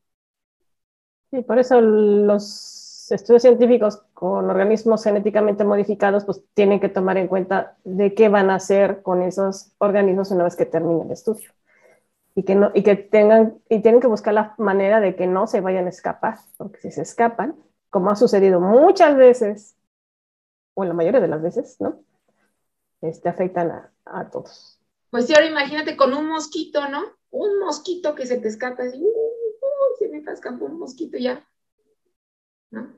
[1.31, 7.27] Sí, por eso los estudios científicos con organismos genéticamente modificados, pues tienen que tomar en
[7.27, 11.51] cuenta de qué van a hacer con esos organismos una vez que termine el estudio.
[12.35, 15.47] Y que, no, y que tengan, y tienen que buscar la manera de que no
[15.47, 17.55] se vayan a escapar, porque si se escapan,
[17.89, 19.75] como ha sucedido muchas veces,
[20.75, 21.99] o la mayoría de las veces, ¿no?
[23.01, 24.79] Este, afectan a, a todos.
[25.09, 27.01] Pues sí, ahora imagínate con un mosquito, ¿no?
[27.31, 31.45] Un mosquito que se te escapa así, uh, se me escapó un mosquito ya,
[32.71, 32.95] ¿no?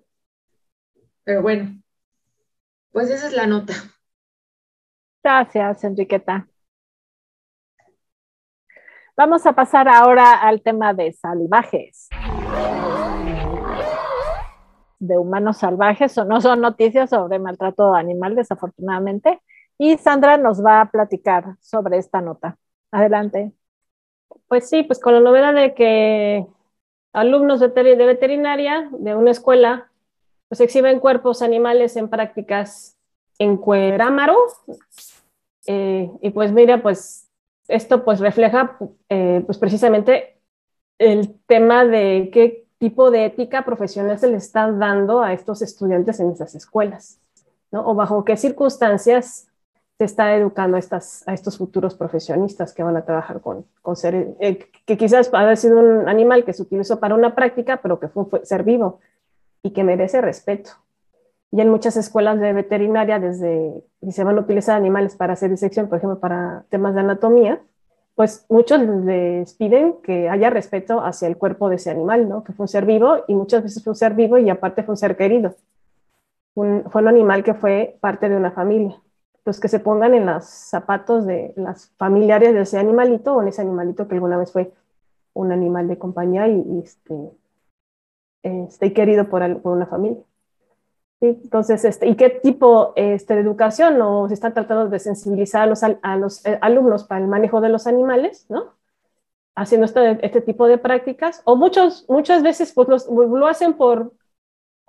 [1.24, 1.82] Pero bueno,
[2.92, 3.74] pues esa es la nota.
[5.24, 6.48] Gracias, Enriqueta.
[9.18, 12.08] Vamos a pasar ahora al tema de salvajes.
[15.00, 19.42] De humanos salvajes, o no son noticias sobre maltrato animal, desafortunadamente,
[19.78, 22.58] y Sandra nos va a platicar sobre esta nota.
[22.92, 23.52] Adelante.
[24.48, 26.46] Pues sí, pues con la novedad de que
[27.14, 29.92] alumnos de, veterinaria de una escuela
[30.48, 32.98] pues exhiben cuerpos animales en prácticas
[33.40, 34.38] en Cuerámaro.
[35.68, 37.31] Eh, y pues mira, pues
[37.72, 38.78] esto pues refleja
[39.10, 40.38] eh, pues precisamente
[41.00, 46.20] el tema de qué tipo de ética profesional se le está dando a estos estudiantes
[46.20, 47.20] en esas escuelas,
[47.72, 47.88] ¿no?
[47.88, 49.48] O bajo qué circunstancias
[49.98, 53.96] se está educando a, estas, a estos futuros profesionistas que van a trabajar con, con
[54.04, 58.08] eh, que quizás haya sido un animal que se utilizó para una práctica, pero que
[58.08, 59.00] fue ser vivo
[59.62, 60.72] y que merece respeto.
[61.52, 65.50] Y en muchas escuelas de veterinaria, desde si se van a utilizar animales para hacer
[65.50, 67.62] disección, por ejemplo, para temas de anatomía,
[68.16, 72.44] pues muchos les piden que haya respeto hacia el cuerpo de ese animal, ¿no?
[72.44, 74.94] Que fue un ser vivo y muchas veces fue un ser vivo y aparte fue
[74.94, 75.56] un ser querido.
[76.56, 79.02] Un, fue un animal que fue parte de una familia
[79.46, 83.48] los que se pongan en los zapatos de las familiares de ese animalito o en
[83.48, 84.72] ese animalito que alguna vez fue
[85.34, 87.32] un animal de compañía y, este,
[88.44, 90.24] este, querido por, una familia.
[91.22, 95.68] Entonces, este, ¿y qué tipo este, de educación o se está tratando de sensibilizar a
[95.68, 98.76] los, a los eh, alumnos para el manejo de los animales, ¿no?
[99.56, 104.14] Haciendo este, este tipo de prácticas, o muchos, muchas veces pues, lo hacen por,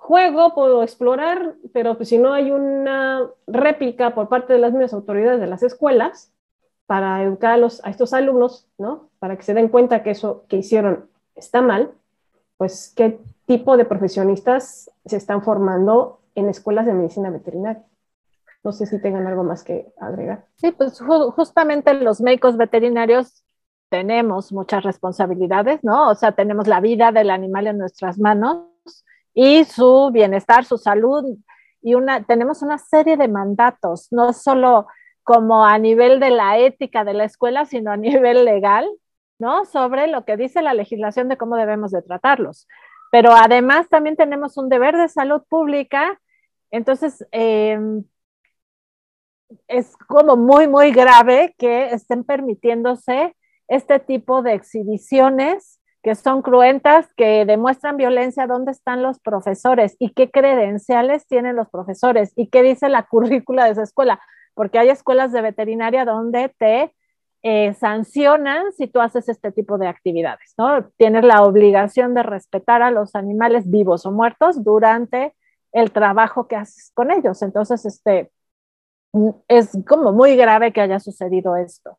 [0.03, 4.93] juego, puedo explorar, pero pues, si no hay una réplica por parte de las mismas
[4.93, 6.33] autoridades de las escuelas
[6.87, 9.11] para educar a, los, a estos alumnos, ¿no?
[9.21, 11.93] Para que se den cuenta que eso que hicieron está mal,
[12.57, 17.85] pues qué tipo de profesionistas se están formando en escuelas de medicina veterinaria.
[18.65, 20.47] No sé si tengan algo más que agregar.
[20.57, 23.45] Sí, pues justamente los médicos veterinarios
[23.89, 26.09] tenemos muchas responsabilidades, ¿no?
[26.09, 28.65] O sea, tenemos la vida del animal en nuestras manos
[29.35, 31.37] y su bienestar, su salud.
[31.83, 34.87] Y una, tenemos una serie de mandatos, no solo
[35.25, 38.89] como a nivel de la ética de la escuela, sino a nivel legal,
[39.39, 39.65] ¿no?
[39.65, 42.69] Sobre lo que dice la legislación de cómo debemos de tratarlos.
[43.13, 46.19] Pero además también tenemos un deber de salud pública.
[46.71, 48.05] Entonces, em,
[49.69, 53.37] es como muy, muy grave que estén permitiéndose
[53.69, 59.95] este tipo de exhibiciones que son cruentas, que demuestran violencia, ¿dónde están los profesores?
[59.99, 62.33] ¿Y qué credenciales tienen los profesores?
[62.35, 64.23] ¿Y qué dice la currícula de esa escuela?
[64.55, 66.95] Porque hay escuelas de veterinaria donde te
[67.43, 70.91] eh, sancionan si tú haces este tipo de actividades, ¿no?
[70.97, 75.35] Tienes la obligación de respetar a los animales vivos o muertos durante
[75.73, 77.43] el trabajo que haces con ellos.
[77.43, 78.31] Entonces, este,
[79.49, 81.99] es como muy grave que haya sucedido esto.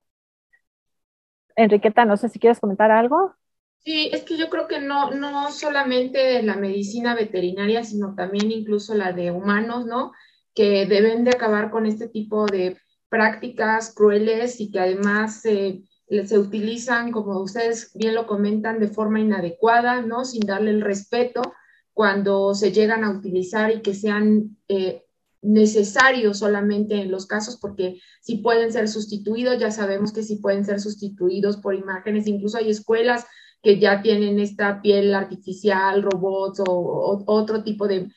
[1.55, 3.35] Enriqueta, no sé si quieres comentar algo.
[3.79, 8.95] Sí, es que yo creo que no, no solamente la medicina veterinaria, sino también incluso
[8.95, 10.13] la de humanos, ¿no?
[10.55, 12.77] Que deben de acabar con este tipo de
[13.13, 15.83] prácticas crueles y que además se
[16.35, 20.25] utilizan, como ustedes bien lo comentan, de forma inadecuada, ¿no?
[20.25, 21.43] Sin darle el respeto
[21.93, 25.03] cuando se llegan a utilizar y que sean eh,
[25.43, 30.65] necesarios solamente en los casos, porque si pueden ser sustituidos, ya sabemos que si pueden
[30.65, 33.27] ser sustituidos por imágenes, incluso hay escuelas
[33.61, 38.09] que ya tienen esta piel artificial, robots o, otro tipo de,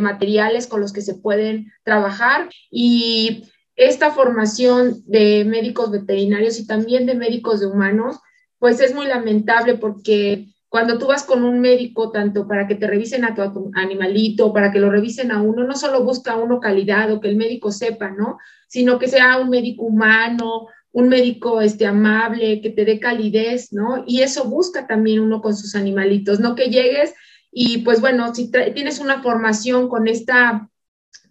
[0.00, 2.48] materiales con los que se pueden trabajar.
[2.70, 8.20] Y esta formación de médicos veterinarios y también de médicos de humanos,
[8.58, 12.86] pues es muy lamentable porque cuando tú vas con un médico, tanto para que te
[12.86, 17.12] revisen a tu, animalito, para que lo revisen a uno, no solo busca uno calidad
[17.12, 18.38] o que el médico sepa, ¿no?
[18.66, 24.02] Sino que sea un médico humano, un médico este, amable, que te dé calidez, ¿no?
[24.06, 27.14] Y eso busca también uno con sus animalitos, no que llegues
[27.52, 30.68] y pues bueno, si tienes una formación con esta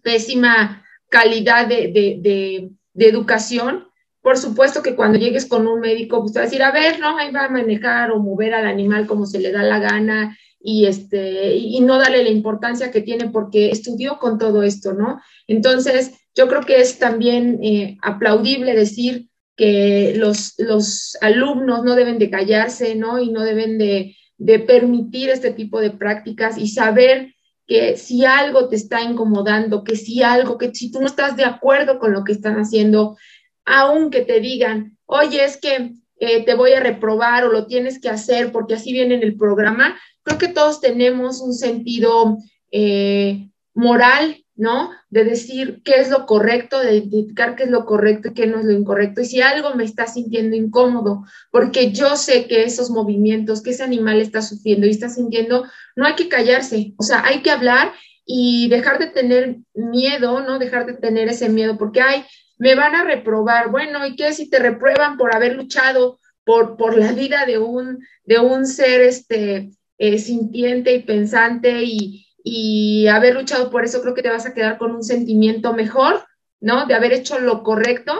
[0.02, 0.83] pésima
[1.14, 3.86] calidad de, educación,
[4.20, 6.98] por supuesto que cuando llegues con un médico, pues te va a decir, a ver,
[6.98, 10.36] no, ahí va a manejar o mover al animal como se le da la gana
[10.60, 15.20] y, este, y no darle la importancia que tiene porque estudió con todo esto, ¿no?
[15.46, 22.18] Entonces, yo creo que es también eh, aplaudible decir, que los, los alumnos no deben
[22.18, 23.20] de callarse, ¿no?
[23.20, 27.33] Y no deben de, de permitir este tipo de prácticas y saber
[27.66, 31.44] que si algo te está incomodando, que si algo, que si tú no estás de
[31.44, 33.16] acuerdo con lo que están haciendo,
[33.64, 38.08] aunque te digan, oye, es que eh, te voy a reprobar o lo tienes que
[38.08, 42.38] hacer porque así viene en el programa, creo que todos tenemos un sentido
[42.70, 44.90] eh, moral ¿no?
[45.14, 48.58] De decir qué es lo correcto, de identificar qué es lo correcto y qué no
[48.58, 49.20] es lo incorrecto.
[49.20, 53.84] Y si algo me está sintiendo incómodo, porque yo sé que esos movimientos, que ese
[53.84, 57.92] animal está sufriendo y está sintiendo, no hay que callarse, o sea, hay que hablar
[58.26, 60.58] y dejar de tener miedo, ¿no?
[60.58, 62.24] Dejar de tener ese miedo, porque, ay,
[62.58, 63.70] me van a reprobar.
[63.70, 68.04] Bueno, ¿y qué si te reprueban por haber luchado por, por la vida de un,
[68.24, 74.14] de un ser este, eh, sintiente y pensante y, y haber luchado por eso, creo
[74.14, 76.22] que te vas a quedar con un sentimiento mejor,
[76.60, 76.84] ¿no?
[76.86, 78.12] De haber hecho lo correcto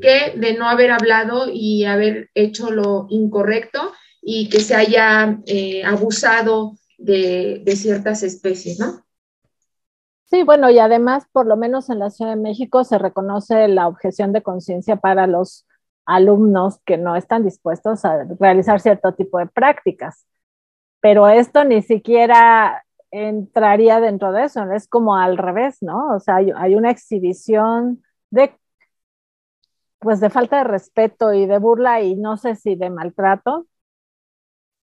[0.00, 3.92] que de no haber hablado y haber hecho lo incorrecto
[4.22, 9.04] y que se haya eh, abusado de, de ciertas especies, ¿no?
[10.30, 13.86] Sí, bueno, y además, por lo menos en la Ciudad de México, se reconoce la
[13.86, 15.66] objeción de conciencia para los
[16.06, 20.26] alumnos que no están dispuestos a realizar cierto tipo de prácticas.
[21.00, 26.14] Pero esto ni siquiera entraría dentro de eso, es como al revés, ¿no?
[26.14, 28.54] O sea, hay, una exhibición de,
[29.98, 33.66] pues de falta de respeto y de burla y no sé si de maltrato,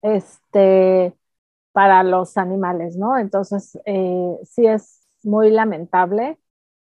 [0.01, 1.15] este,
[1.71, 3.17] para los animales, ¿no?
[3.17, 6.39] Entonces, eh, sí es muy lamentable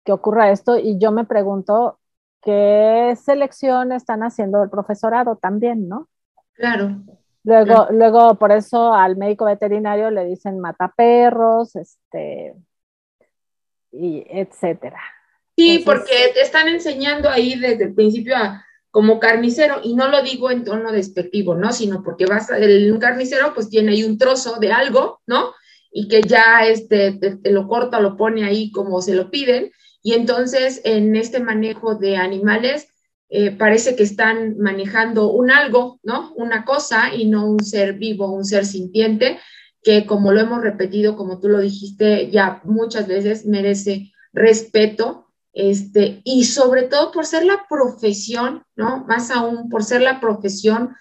[0.05, 1.99] que ocurra esto y yo me pregunto
[2.43, 6.09] qué selección están haciendo el profesorado también, ¿no?
[6.55, 7.03] Claro.
[7.47, 12.55] Luego, luego, por eso al médico veterinario le dicen mataperros, este,
[13.93, 15.01] y etcétera.
[15.57, 20.23] Sí, porque te están enseñando ahí desde el principio a, como carnicero, y no lo
[20.23, 21.73] digo en tono despectivo, ¿no?
[21.73, 25.55] Sino porque vas a, el, un carnicero pues tiene ahí un trozo de algo, ¿no?
[25.93, 29.71] Y que ya este, te, lo corta, lo pone ahí como se lo piden,
[30.03, 32.89] y entonces en este manejo de animales
[33.29, 36.33] eh, parece que están manejando un algo, ¿no?
[36.35, 39.39] Una cosa y no un ser vivo, un ser sintiente,
[39.83, 46.21] que como lo hemos repetido, como tú lo dijiste ya muchas veces, merece respeto, este,
[46.23, 49.05] y sobre todo por ser la profesión, ¿no?
[49.07, 50.95] Más aún por ser la profesión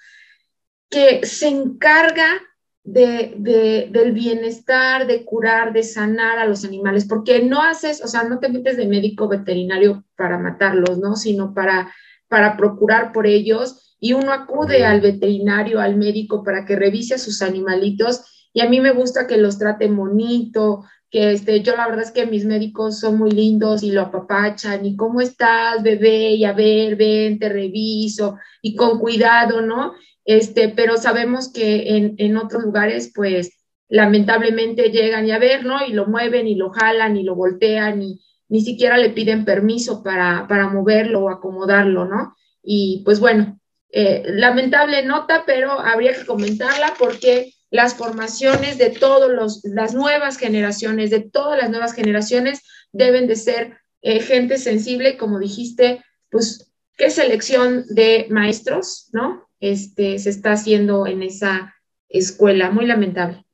[0.89, 2.41] que se encarga
[2.86, 8.23] de, del bienestar, de curar, de sanar a los animales, porque no haces, o sea,
[8.23, 11.15] no te metes de médico veterinario para matarlos, ¿no?
[11.15, 11.93] Sino para
[12.28, 17.19] para procurar por ellos y uno acude al veterinario, al médico para que revise a
[17.19, 18.21] sus animalitos
[18.53, 22.11] y a mí me gusta que los trate bonito, que este, yo la verdad es
[22.11, 26.53] que mis médicos son muy lindos y lo apapachan y cómo estás, bebé, y a
[26.53, 29.93] ver, ven, te reviso y con cuidado, ¿no?
[30.23, 35.86] Este, pero sabemos que en, en otros lugares, pues, lamentablemente llegan y a ver, ¿no?
[35.86, 40.03] Y lo mueven y lo jalan y lo voltean y, ni siquiera le piden permiso
[40.03, 42.35] para, moverlo o acomodarlo, ¿no?
[42.63, 49.61] Y pues bueno, eh, lamentable nota, pero habría que comentarla porque las formaciones de todas
[49.63, 55.39] las nuevas generaciones, de todas las nuevas generaciones, deben de ser eh, gente sensible, como
[55.39, 59.47] dijiste, pues qué selección de maestros, ¿no?
[59.59, 61.75] Este, se está haciendo en esa,
[62.09, 62.71] escuela.
[62.71, 63.45] Muy lamentable.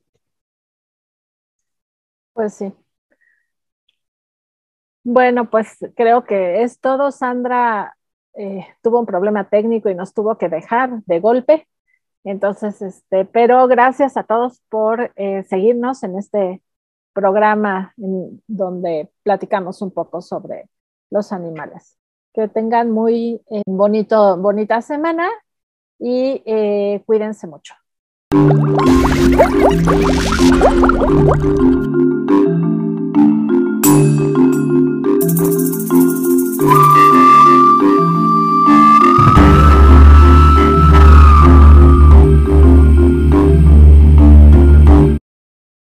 [2.34, 2.74] Pues sí.
[5.04, 7.12] Bueno, pues creo que es todo.
[7.12, 7.98] Sandra
[8.34, 11.68] eh, tuvo un problema técnico y nos tuvo que dejar de golpe.
[12.24, 16.62] Entonces, este, pero gracias a todos por eh, seguirnos en este
[17.14, 20.70] programa en donde platicamos un poco sobre
[21.10, 21.98] los animales.
[22.34, 25.30] Que tengan muy eh, bonito, bonita semana
[26.00, 26.42] y
[27.06, 27.76] cuídense mucho.